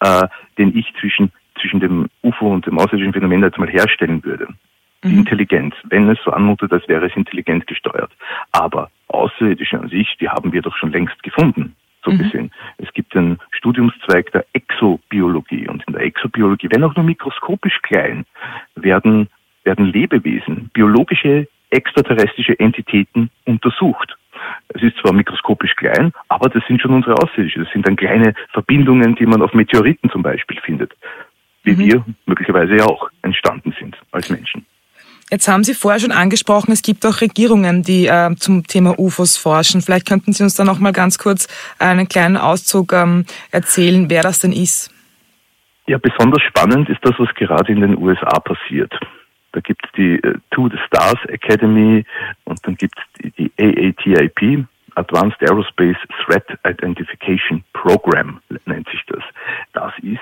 äh, 0.00 0.26
den 0.58 0.76
ich 0.76 0.92
zwischen, 1.00 1.32
zwischen 1.74 1.80
dem 1.80 2.08
UFO 2.22 2.52
und 2.52 2.66
dem 2.66 2.78
außerirdischen 2.78 3.12
Phänomen 3.12 3.42
jetzt 3.42 3.58
mal 3.58 3.68
herstellen 3.68 4.22
würde 4.24 4.48
die 5.02 5.10
mhm. 5.10 5.18
Intelligenz, 5.18 5.74
wenn 5.90 6.08
es 6.08 6.18
so 6.24 6.30
anmutet, 6.30 6.72
als 6.72 6.88
wäre 6.88 7.04
es 7.04 7.14
intelligent 7.14 7.66
gesteuert. 7.66 8.10
Aber 8.52 8.90
Außerirdische 9.08 9.78
an 9.78 9.90
sich, 9.90 10.16
die 10.18 10.30
haben 10.30 10.50
wir 10.54 10.62
doch 10.62 10.74
schon 10.78 10.92
längst 10.92 11.22
gefunden, 11.22 11.76
so 12.02 12.10
mhm. 12.10 12.18
gesehen. 12.18 12.50
Es 12.78 12.90
gibt 12.94 13.14
einen 13.14 13.38
Studiumszweig 13.50 14.32
der 14.32 14.46
Exobiologie 14.54 15.68
und 15.68 15.84
in 15.86 15.92
der 15.92 16.04
Exobiologie, 16.04 16.68
wenn 16.70 16.84
auch 16.84 16.96
nur 16.96 17.04
mikroskopisch 17.04 17.82
klein, 17.82 18.24
werden, 18.76 19.28
werden 19.64 19.84
Lebewesen, 19.84 20.70
biologische 20.72 21.48
extraterrestrische 21.68 22.58
Entitäten 22.58 23.28
untersucht. 23.44 24.16
Es 24.68 24.82
ist 24.82 24.96
zwar 24.98 25.12
mikroskopisch 25.12 25.74
klein, 25.76 26.12
aber 26.28 26.48
das 26.48 26.64
sind 26.66 26.80
schon 26.80 26.92
unsere 26.92 27.16
Außerirdische. 27.16 27.60
Das 27.60 27.72
sind 27.72 27.86
dann 27.86 27.96
kleine 27.96 28.34
Verbindungen, 28.52 29.14
die 29.14 29.26
man 29.26 29.42
auf 29.42 29.54
Meteoriten 29.54 30.10
zum 30.10 30.22
Beispiel 30.22 30.58
findet, 30.60 30.92
wie 31.64 31.72
mhm. 31.72 31.78
wir 31.78 32.04
möglicherweise 32.26 32.76
ja 32.76 32.84
auch 32.84 33.10
entstanden 33.22 33.74
sind 33.78 33.96
als 34.12 34.30
Menschen. 34.30 34.64
Jetzt 35.30 35.48
haben 35.48 35.64
Sie 35.64 35.74
vorher 35.74 35.98
schon 35.98 36.12
angesprochen, 36.12 36.70
es 36.70 36.82
gibt 36.82 37.04
auch 37.06 37.20
Regierungen, 37.20 37.82
die 37.82 38.06
äh, 38.06 38.36
zum 38.36 38.66
Thema 38.66 38.98
UFOs 38.98 39.36
forschen. 39.36 39.80
Vielleicht 39.80 40.06
könnten 40.06 40.32
Sie 40.32 40.42
uns 40.42 40.54
da 40.54 40.64
noch 40.64 40.78
mal 40.78 40.92
ganz 40.92 41.18
kurz 41.18 41.48
einen 41.78 42.08
kleinen 42.08 42.36
Auszug 42.36 42.92
ähm, 42.92 43.24
erzählen, 43.50 44.10
wer 44.10 44.22
das 44.22 44.38
denn 44.38 44.52
ist. 44.52 44.92
Ja, 45.86 45.98
besonders 45.98 46.42
spannend 46.42 46.88
ist 46.88 47.00
das, 47.02 47.14
was 47.18 47.34
gerade 47.34 47.72
in 47.72 47.80
den 47.80 47.98
USA 47.98 48.38
passiert. 48.38 48.92
Da 49.52 49.60
gibt 49.60 49.84
es 49.84 49.92
die 49.96 50.16
äh, 50.16 50.34
To 50.50 50.68
the 50.68 50.78
Stars 50.86 51.18
Academy 51.28 52.04
und 52.44 52.58
dann 52.66 52.76
gibt 52.76 52.94
es 52.98 53.22
die, 53.22 53.30
die 53.32 53.52
AATIP, 53.58 54.66
Advanced 54.96 55.42
Aerospace 55.42 55.96
Threat 56.24 56.46
Identification 56.64 57.64
Program 57.72 58.40
nennt 58.66 58.88
sich 58.88 59.02
das. 59.08 59.22
Das 59.72 59.92
ist 60.02 60.20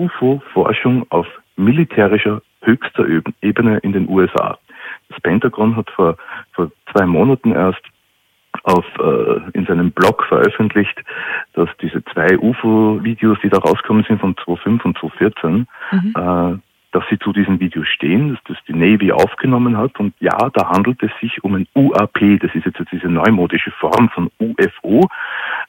UFO-Forschung 0.00 1.06
auf 1.10 1.26
militärischer 1.56 2.40
höchster 2.62 3.06
Ebene 3.42 3.78
in 3.78 3.92
den 3.92 4.08
USA. 4.08 4.58
Das 5.08 5.20
Pentagon 5.20 5.76
hat 5.76 5.90
vor, 5.90 6.16
vor 6.52 6.70
zwei 6.92 7.06
Monaten 7.06 7.52
erst 7.52 7.82
auf, 8.64 8.84
äh, 8.98 9.40
in 9.52 9.66
seinem 9.66 9.90
Blog 9.92 10.24
veröffentlicht, 10.24 11.02
dass 11.54 11.68
diese 11.80 12.04
zwei 12.06 12.38
UFO-Videos, 12.38 13.38
die 13.42 13.48
da 13.48 13.58
rauskommen 13.58 14.04
sind 14.06 14.20
von 14.20 14.36
2005 14.36 14.84
und 14.84 14.98
2014, 14.98 15.66
mhm. 15.92 16.14
äh, 16.16 16.58
dass 16.92 17.04
sie 17.08 17.18
zu 17.18 17.32
diesen 17.32 17.60
Videos 17.60 17.86
stehen, 17.88 18.30
dass 18.30 18.44
das 18.44 18.56
die 18.66 18.72
Navy 18.72 19.12
aufgenommen 19.12 19.76
hat. 19.76 19.98
Und 20.00 20.14
ja, 20.18 20.36
da 20.52 20.68
handelt 20.68 21.02
es 21.02 21.10
sich 21.20 21.42
um 21.44 21.54
ein 21.54 21.66
UAP, 21.74 22.40
das 22.40 22.54
ist 22.54 22.66
jetzt 22.66 22.80
diese 22.90 23.08
neumodische 23.08 23.70
Form 23.70 24.08
von 24.10 24.30
UFO, 24.40 25.08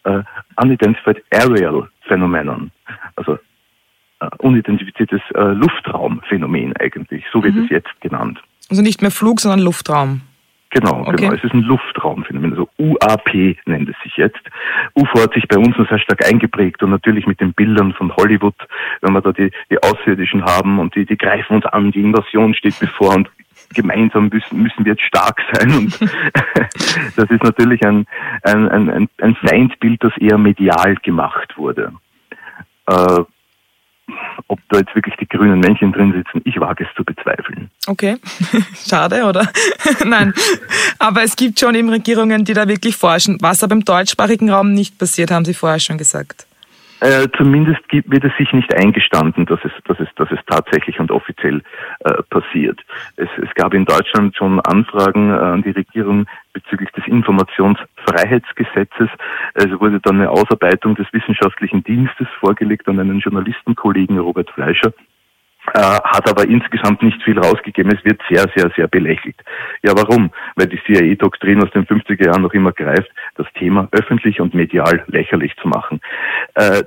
äh, 0.03 0.23
Unidentified 0.57 1.23
Aerial 1.31 1.87
Phenomenon. 2.07 2.71
Also 3.15 3.37
unidentifiziertes 4.37 5.21
äh, 5.33 5.41
Luftraumphänomen 5.41 6.75
eigentlich, 6.77 7.25
so 7.31 7.43
wird 7.43 7.55
mhm. 7.55 7.63
es 7.63 7.69
jetzt 7.69 8.01
genannt. 8.01 8.39
Also 8.69 8.81
nicht 8.81 9.01
mehr 9.01 9.11
Flug, 9.11 9.39
sondern 9.39 9.59
Luftraum. 9.59 10.21
Genau, 10.71 11.01
okay. 11.01 11.17
genau. 11.17 11.33
Es 11.33 11.43
ist 11.43 11.53
ein 11.53 11.63
Luftraumphänomen, 11.63 12.51
also 12.51 12.69
UAP 12.79 13.57
nennt 13.65 13.89
es 13.89 13.95
sich 14.03 14.15
jetzt. 14.15 14.39
UFO 14.95 15.21
hat 15.21 15.33
sich 15.33 15.45
bei 15.47 15.57
uns 15.57 15.77
noch 15.77 15.87
sehr 15.89 15.99
stark 15.99 16.25
eingeprägt 16.25 16.81
und 16.81 16.91
natürlich 16.91 17.27
mit 17.27 17.41
den 17.41 17.53
Bildern 17.53 17.91
von 17.93 18.15
Hollywood, 18.15 18.55
wenn 19.01 19.11
wir 19.11 19.21
da 19.21 19.33
die, 19.33 19.51
die 19.69 19.83
Außerirdischen 19.83 20.45
haben 20.45 20.79
und 20.79 20.95
die, 20.95 21.05
die 21.05 21.17
greifen 21.17 21.57
uns 21.57 21.65
an, 21.65 21.91
die 21.91 21.99
Invasion 21.99 22.53
steht 22.53 22.79
bevor 22.79 23.15
und 23.15 23.29
gemeinsam 23.73 24.29
müssen, 24.29 24.63
müssen 24.63 24.85
wir 24.85 24.93
jetzt 24.93 25.03
stark 25.03 25.41
sein. 25.51 25.73
Und 25.73 25.99
das 27.17 27.29
ist 27.29 27.43
natürlich 27.43 27.85
ein, 27.85 28.05
ein, 28.43 28.69
ein, 28.69 29.09
ein 29.19 29.35
Feindbild, 29.35 30.01
das 30.01 30.15
eher 30.17 30.37
medial 30.37 30.95
gemacht 31.03 31.57
wurde. 31.57 31.91
Äh, 32.87 33.23
ob 34.47 34.59
da 34.69 34.79
jetzt 34.79 34.93
wirklich 34.95 35.15
die 35.17 35.27
grünen 35.27 35.59
Männchen 35.59 35.91
drin 35.91 36.13
sitzen, 36.13 36.41
ich 36.43 36.59
wage 36.59 36.83
es 36.83 36.89
zu 36.95 37.03
bezweifeln. 37.03 37.69
Okay, 37.87 38.17
schade, 38.87 39.23
oder? 39.23 39.49
Nein, 40.05 40.33
aber 40.99 41.23
es 41.23 41.35
gibt 41.35 41.59
schon 41.59 41.75
eben 41.75 41.89
Regierungen, 41.89 42.43
die 42.45 42.53
da 42.53 42.67
wirklich 42.67 42.95
forschen, 42.97 43.37
was 43.41 43.63
aber 43.63 43.73
im 43.73 43.85
deutschsprachigen 43.85 44.49
Raum 44.49 44.73
nicht 44.73 44.97
passiert, 44.97 45.31
haben 45.31 45.45
Sie 45.45 45.53
vorher 45.53 45.79
schon 45.79 45.97
gesagt. 45.97 46.45
Äh, 47.01 47.27
zumindest 47.35 47.89
gibt, 47.89 48.09
wird 48.11 48.23
es 48.23 48.31
sich 48.37 48.53
nicht 48.53 48.71
eingestanden, 48.75 49.47
dass 49.47 49.59
es, 49.63 49.71
dass 49.85 49.99
es, 49.99 50.07
dass 50.17 50.31
es 50.31 50.37
tatsächlich 50.45 50.99
und 50.99 51.09
offiziell 51.09 51.63
äh, 52.01 52.21
passiert. 52.29 52.79
Es, 53.15 53.27
es 53.41 53.51
gab 53.55 53.73
in 53.73 53.85
Deutschland 53.85 54.35
schon 54.35 54.59
Anfragen 54.59 55.31
äh, 55.31 55.33
an 55.33 55.63
die 55.63 55.71
Regierung 55.71 56.27
bezüglich 56.53 56.91
des 56.91 57.07
Informationsfreiheitsgesetzes. 57.07 59.09
Es 59.55 59.71
wurde 59.79 59.99
dann 59.99 60.17
eine 60.17 60.29
Ausarbeitung 60.29 60.93
des 60.93 61.11
wissenschaftlichen 61.11 61.83
Dienstes 61.83 62.27
vorgelegt 62.39 62.87
an 62.87 62.99
einen 62.99 63.19
Journalistenkollegen 63.19 64.19
Robert 64.19 64.51
Fleischer 64.51 64.93
hat 65.79 66.29
aber 66.29 66.47
insgesamt 66.47 67.01
nicht 67.01 67.21
viel 67.23 67.39
rausgegeben. 67.39 67.95
Es 67.95 68.03
wird 68.03 68.21
sehr, 68.29 68.45
sehr, 68.55 68.71
sehr 68.75 68.87
belächelt. 68.87 69.37
Ja, 69.83 69.93
warum? 69.95 70.31
Weil 70.55 70.67
die 70.67 70.81
CIA-Doktrin 70.85 71.63
aus 71.63 71.71
den 71.71 71.85
50er 71.85 72.25
Jahren 72.25 72.41
noch 72.41 72.53
immer 72.53 72.71
greift, 72.71 73.09
das 73.35 73.47
Thema 73.53 73.87
öffentlich 73.91 74.41
und 74.41 74.53
medial 74.53 75.03
lächerlich 75.07 75.55
zu 75.57 75.67
machen. 75.67 76.01
Äh, 76.55 76.83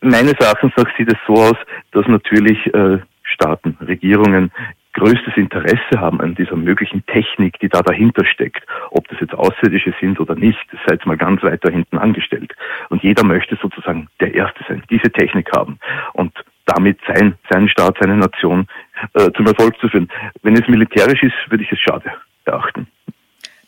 meines 0.00 0.34
Erachtens 0.34 0.72
nach 0.76 0.88
sieht 0.96 1.12
es 1.12 1.18
so 1.26 1.34
aus, 1.34 1.56
dass 1.92 2.06
natürlich 2.08 2.58
äh, 2.74 2.98
Staaten, 3.22 3.76
Regierungen 3.80 4.50
größtes 4.92 5.36
Interesse 5.36 6.00
haben 6.00 6.20
an 6.20 6.34
dieser 6.34 6.56
möglichen 6.56 7.04
Technik, 7.06 7.58
die 7.60 7.68
da 7.68 7.80
dahinter 7.80 8.24
steckt. 8.24 8.64
Ob 8.90 9.06
das 9.08 9.20
jetzt 9.20 9.34
Außerirdische 9.34 9.94
sind 10.00 10.18
oder 10.18 10.34
nicht, 10.34 10.58
das 10.72 10.80
sei 10.84 10.94
jetzt 10.94 11.06
mal 11.06 11.16
ganz 11.16 11.42
weit 11.42 11.64
da 11.64 11.70
hinten 11.70 11.98
angestellt. 11.98 12.52
Und 12.88 13.02
jeder 13.02 13.24
möchte 13.24 13.56
sozusagen 13.62 14.08
der 14.18 14.34
Erste 14.34 14.64
sein, 14.68 14.82
diese 14.90 15.10
Technik 15.12 15.52
haben. 15.54 15.78
Und 16.12 16.32
damit 16.72 16.98
sein, 17.06 17.34
seinen 17.50 17.68
Staat, 17.68 17.96
seine 18.00 18.16
Nation 18.16 18.66
äh, 19.14 19.30
zum 19.36 19.46
Erfolg 19.46 19.78
zu 19.80 19.88
führen. 19.88 20.08
Wenn 20.42 20.56
es 20.56 20.68
militärisch 20.68 21.22
ist, 21.22 21.34
würde 21.48 21.64
ich 21.64 21.72
es 21.72 21.78
schade 21.78 22.10
erachten. 22.44 22.86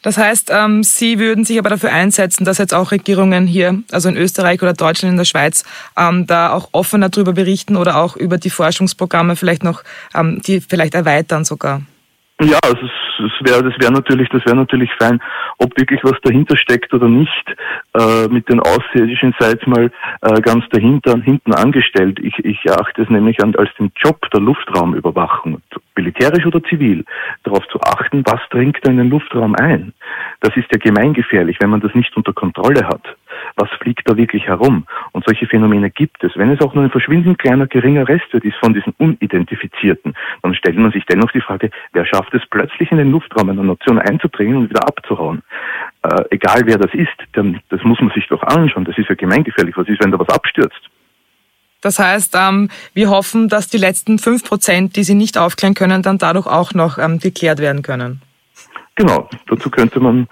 Das 0.02 0.18
heißt, 0.18 0.50
ähm, 0.52 0.82
Sie 0.82 1.20
würden 1.20 1.44
sich 1.44 1.58
aber 1.60 1.70
dafür 1.70 1.92
einsetzen, 1.92 2.44
dass 2.44 2.58
jetzt 2.58 2.74
auch 2.74 2.90
Regierungen 2.90 3.46
hier, 3.46 3.82
also 3.92 4.08
in 4.08 4.16
Österreich 4.16 4.60
oder 4.60 4.72
Deutschland, 4.72 5.12
in 5.12 5.16
der 5.16 5.24
Schweiz, 5.24 5.64
ähm, 5.96 6.26
da 6.26 6.52
auch 6.52 6.70
offener 6.72 7.08
darüber 7.08 7.32
berichten 7.32 7.76
oder 7.76 7.96
auch 7.96 8.16
über 8.16 8.36
die 8.36 8.50
Forschungsprogramme 8.50 9.36
vielleicht 9.36 9.62
noch, 9.62 9.84
ähm, 10.14 10.42
die 10.44 10.60
vielleicht 10.60 10.94
erweitern 10.94 11.44
sogar. 11.44 11.82
Ja, 12.42 12.58
also 12.64 12.78
es, 12.82 13.24
es 13.24 13.48
wäre 13.48 13.62
das 13.62 13.74
wäre 13.80 13.92
natürlich, 13.92 14.28
das 14.30 14.44
wäre 14.44 14.56
natürlich 14.56 14.90
fein, 14.98 15.22
ob 15.58 15.78
wirklich 15.78 16.00
was 16.02 16.20
dahinter 16.22 16.56
steckt 16.56 16.92
oder 16.92 17.08
nicht, 17.08 17.56
äh, 17.94 18.26
mit 18.28 18.48
den 18.48 18.58
Außerirdischen 18.58 19.34
jetzt 19.40 19.66
mal 19.66 19.92
äh, 20.22 20.40
ganz 20.40 20.64
dahinter 20.70 21.20
hinten 21.20 21.54
angestellt. 21.54 22.18
Ich, 22.20 22.36
ich 22.38 22.58
erachte 22.64 23.02
es 23.02 23.10
nämlich 23.10 23.40
an, 23.42 23.54
als 23.54 23.70
den 23.78 23.92
Job 23.96 24.28
der 24.32 24.40
Luftraumüberwachung, 24.40 25.62
militärisch 25.94 26.44
oder 26.44 26.62
zivil, 26.64 27.04
darauf 27.44 27.66
zu 27.68 27.80
achten, 27.80 28.24
was 28.26 28.40
dringt 28.50 28.78
in 28.88 28.96
den 28.96 29.10
Luftraum 29.10 29.54
ein. 29.54 29.92
Das 30.40 30.56
ist 30.56 30.66
ja 30.72 30.78
gemeingefährlich, 30.78 31.58
wenn 31.60 31.70
man 31.70 31.80
das 31.80 31.94
nicht 31.94 32.16
unter 32.16 32.32
Kontrolle 32.32 32.86
hat 32.88 33.16
was 33.56 33.68
fliegt 33.80 34.08
da 34.08 34.16
wirklich 34.16 34.46
herum. 34.46 34.86
Und 35.12 35.24
solche 35.24 35.46
Phänomene 35.46 35.90
gibt 35.90 36.22
es. 36.24 36.32
Wenn 36.36 36.50
es 36.50 36.60
auch 36.60 36.74
nur 36.74 36.84
ein 36.84 36.90
verschwindend 36.90 37.38
kleiner, 37.38 37.66
geringer 37.66 38.08
Restwert 38.08 38.44
ist 38.44 38.56
von 38.56 38.74
diesen 38.74 38.94
Unidentifizierten, 38.98 40.14
dann 40.42 40.54
stellt 40.54 40.76
man 40.76 40.92
sich 40.92 41.04
dennoch 41.06 41.30
die 41.32 41.40
Frage, 41.40 41.70
wer 41.92 42.06
schafft 42.06 42.34
es 42.34 42.42
plötzlich 42.50 42.90
in 42.90 42.98
den 42.98 43.10
Luftraum 43.10 43.48
einer 43.50 43.62
Nation 43.62 43.98
einzudringen 43.98 44.56
und 44.56 44.70
wieder 44.70 44.86
abzuhauen? 44.86 45.42
Äh, 46.02 46.24
egal 46.30 46.62
wer 46.64 46.78
das 46.78 46.92
ist, 46.94 47.08
dann, 47.32 47.60
das 47.68 47.82
muss 47.84 48.00
man 48.00 48.10
sich 48.10 48.26
doch 48.28 48.42
anschauen. 48.42 48.84
Das 48.84 48.98
ist 48.98 49.08
ja 49.08 49.14
gemeingefährlich. 49.14 49.76
Was 49.76 49.88
ist, 49.88 50.02
wenn 50.02 50.10
da 50.10 50.18
was 50.18 50.28
abstürzt? 50.28 50.90
Das 51.82 51.98
heißt, 51.98 52.36
ähm, 52.38 52.68
wir 52.94 53.10
hoffen, 53.10 53.48
dass 53.48 53.68
die 53.68 53.76
letzten 53.76 54.18
fünf 54.18 54.44
Prozent, 54.44 54.96
die 54.96 55.02
Sie 55.02 55.14
nicht 55.14 55.36
aufklären 55.36 55.74
können, 55.74 56.02
dann 56.02 56.16
dadurch 56.16 56.46
auch 56.46 56.74
noch 56.74 56.96
ähm, 56.96 57.18
geklärt 57.18 57.58
werden 57.58 57.82
können. 57.82 58.22
Genau, 58.94 59.28
dazu 59.48 59.68
könnte 59.68 59.98
man, 60.00 60.28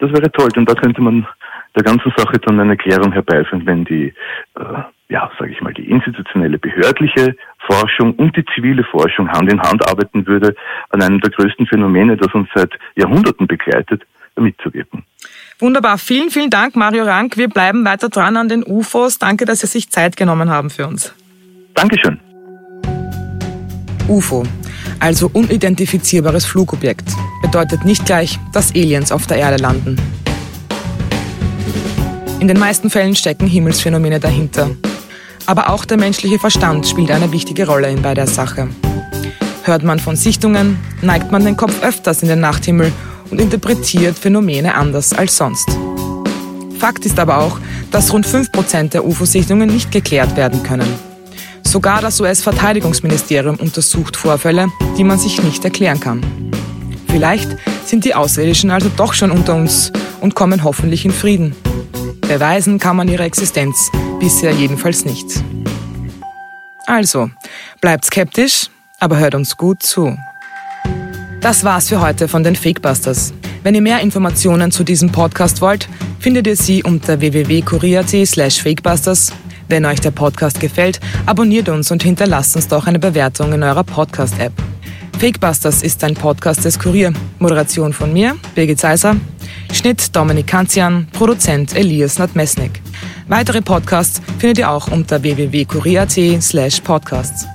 das 0.00 0.10
wäre 0.10 0.30
toll, 0.32 0.48
denn 0.48 0.64
da 0.64 0.74
könnte 0.74 1.00
man 1.00 1.26
der 1.74 1.82
ganzen 1.82 2.12
Sache 2.16 2.38
dann 2.38 2.60
eine 2.60 2.76
Klärung 2.76 3.12
herbeiführen, 3.12 3.66
wenn 3.66 3.84
die, 3.84 4.12
äh, 4.56 4.82
ja, 5.08 5.30
sage 5.38 5.52
ich 5.52 5.60
mal, 5.60 5.72
die 5.72 5.90
institutionelle 5.90 6.58
behördliche 6.58 7.36
Forschung 7.66 8.14
und 8.14 8.36
die 8.36 8.44
zivile 8.54 8.84
Forschung 8.84 9.30
Hand 9.30 9.52
in 9.52 9.60
Hand 9.60 9.88
arbeiten 9.88 10.26
würde, 10.26 10.54
an 10.90 11.02
einem 11.02 11.20
der 11.20 11.30
größten 11.30 11.66
Phänomene, 11.66 12.16
das 12.16 12.32
uns 12.34 12.48
seit 12.54 12.72
Jahrhunderten 12.96 13.46
begleitet, 13.46 14.02
mitzuwirken. 14.36 15.04
Wunderbar. 15.58 15.98
Vielen, 15.98 16.30
vielen 16.30 16.50
Dank, 16.50 16.76
Mario 16.76 17.04
Rank. 17.04 17.36
Wir 17.36 17.48
bleiben 17.48 17.84
weiter 17.84 18.08
dran 18.08 18.36
an 18.36 18.48
den 18.48 18.62
UFOs. 18.64 19.18
Danke, 19.18 19.44
dass 19.44 19.60
Sie 19.60 19.66
sich 19.66 19.90
Zeit 19.90 20.16
genommen 20.16 20.50
haben 20.50 20.70
für 20.70 20.86
uns. 20.86 21.14
Dankeschön. 21.74 22.20
UFO, 24.08 24.44
also 25.00 25.28
unidentifizierbares 25.32 26.46
Flugobjekt, 26.46 27.10
bedeutet 27.42 27.84
nicht 27.84 28.06
gleich, 28.06 28.38
dass 28.54 28.74
Aliens 28.74 29.12
auf 29.12 29.26
der 29.26 29.36
Erde 29.36 29.62
landen. 29.62 29.98
In 32.40 32.46
den 32.46 32.58
meisten 32.58 32.88
Fällen 32.88 33.16
stecken 33.16 33.48
Himmelsphänomene 33.48 34.20
dahinter. 34.20 34.70
Aber 35.46 35.70
auch 35.70 35.84
der 35.84 35.98
menschliche 35.98 36.38
Verstand 36.38 36.86
spielt 36.86 37.10
eine 37.10 37.32
wichtige 37.32 37.66
Rolle 37.66 37.92
bei 38.00 38.14
der 38.14 38.28
Sache. 38.28 38.68
Hört 39.64 39.82
man 39.82 39.98
von 39.98 40.14
Sichtungen, 40.14 40.78
neigt 41.02 41.32
man 41.32 41.44
den 41.44 41.56
Kopf 41.56 41.82
öfters 41.82 42.22
in 42.22 42.28
den 42.28 42.40
Nachthimmel 42.40 42.92
und 43.30 43.40
interpretiert 43.40 44.16
Phänomene 44.16 44.76
anders 44.76 45.12
als 45.12 45.36
sonst. 45.36 45.68
Fakt 46.78 47.04
ist 47.06 47.18
aber 47.18 47.38
auch, 47.38 47.58
dass 47.90 48.12
rund 48.12 48.24
5% 48.24 48.90
der 48.90 49.04
UFO-Sichtungen 49.04 49.68
nicht 49.68 49.90
geklärt 49.90 50.36
werden 50.36 50.62
können. 50.62 50.88
Sogar 51.64 52.00
das 52.00 52.20
US-Verteidigungsministerium 52.20 53.56
untersucht 53.56 54.16
Vorfälle, 54.16 54.68
die 54.96 55.04
man 55.04 55.18
sich 55.18 55.42
nicht 55.42 55.64
erklären 55.64 55.98
kann. 55.98 56.20
Vielleicht 57.08 57.48
sind 57.84 58.04
die 58.04 58.14
Außerirdischen 58.14 58.70
also 58.70 58.90
doch 58.96 59.12
schon 59.12 59.32
unter 59.32 59.56
uns 59.56 59.90
und 60.20 60.36
kommen 60.36 60.62
hoffentlich 60.62 61.04
in 61.04 61.10
Frieden. 61.10 61.56
Beweisen 62.28 62.78
kann 62.78 62.96
man 62.96 63.08
ihre 63.08 63.22
Existenz 63.22 63.90
bisher 64.20 64.52
jedenfalls 64.52 65.06
nicht. 65.06 65.26
Also, 66.86 67.30
bleibt 67.80 68.04
skeptisch, 68.04 68.68
aber 69.00 69.18
hört 69.18 69.34
uns 69.34 69.56
gut 69.56 69.82
zu. 69.82 70.14
Das 71.40 71.64
war's 71.64 71.88
für 71.88 72.02
heute 72.02 72.28
von 72.28 72.44
den 72.44 72.54
Fakebusters. 72.54 73.32
Wenn 73.62 73.74
ihr 73.74 73.80
mehr 73.80 74.00
Informationen 74.00 74.70
zu 74.70 74.84
diesem 74.84 75.10
Podcast 75.10 75.62
wollt, 75.62 75.88
findet 76.20 76.46
ihr 76.46 76.56
sie 76.56 76.82
unter 76.82 77.18
www.kurier.at 77.20 78.26
slash 78.26 78.62
fakebusters. 78.62 79.32
Wenn 79.68 79.86
euch 79.86 80.00
der 80.00 80.10
Podcast 80.10 80.60
gefällt, 80.60 81.00
abonniert 81.24 81.70
uns 81.70 81.90
und 81.90 82.02
hinterlasst 82.02 82.56
uns 82.56 82.68
doch 82.68 82.86
eine 82.86 82.98
Bewertung 82.98 83.54
in 83.54 83.62
eurer 83.62 83.84
Podcast-App. 83.84 84.52
Fakebusters 85.18 85.82
ist 85.82 86.04
ein 86.04 86.14
Podcast 86.14 86.64
des 86.64 86.78
Kurier. 86.78 87.12
Moderation 87.40 87.92
von 87.92 88.12
mir, 88.12 88.36
Birgit 88.54 88.78
Seiser. 88.78 89.16
Schnitt 89.72 90.14
Dominik 90.14 90.46
Kanzian, 90.46 91.08
Produzent 91.12 91.74
Elias 91.74 92.18
Nadmesnik. 92.18 92.80
Weitere 93.26 93.60
Podcasts 93.60 94.22
findet 94.38 94.58
ihr 94.58 94.70
auch 94.70 94.86
unter 94.88 95.20
www.kurier.at 95.20 96.42
slash 96.42 96.80
podcasts. 96.80 97.46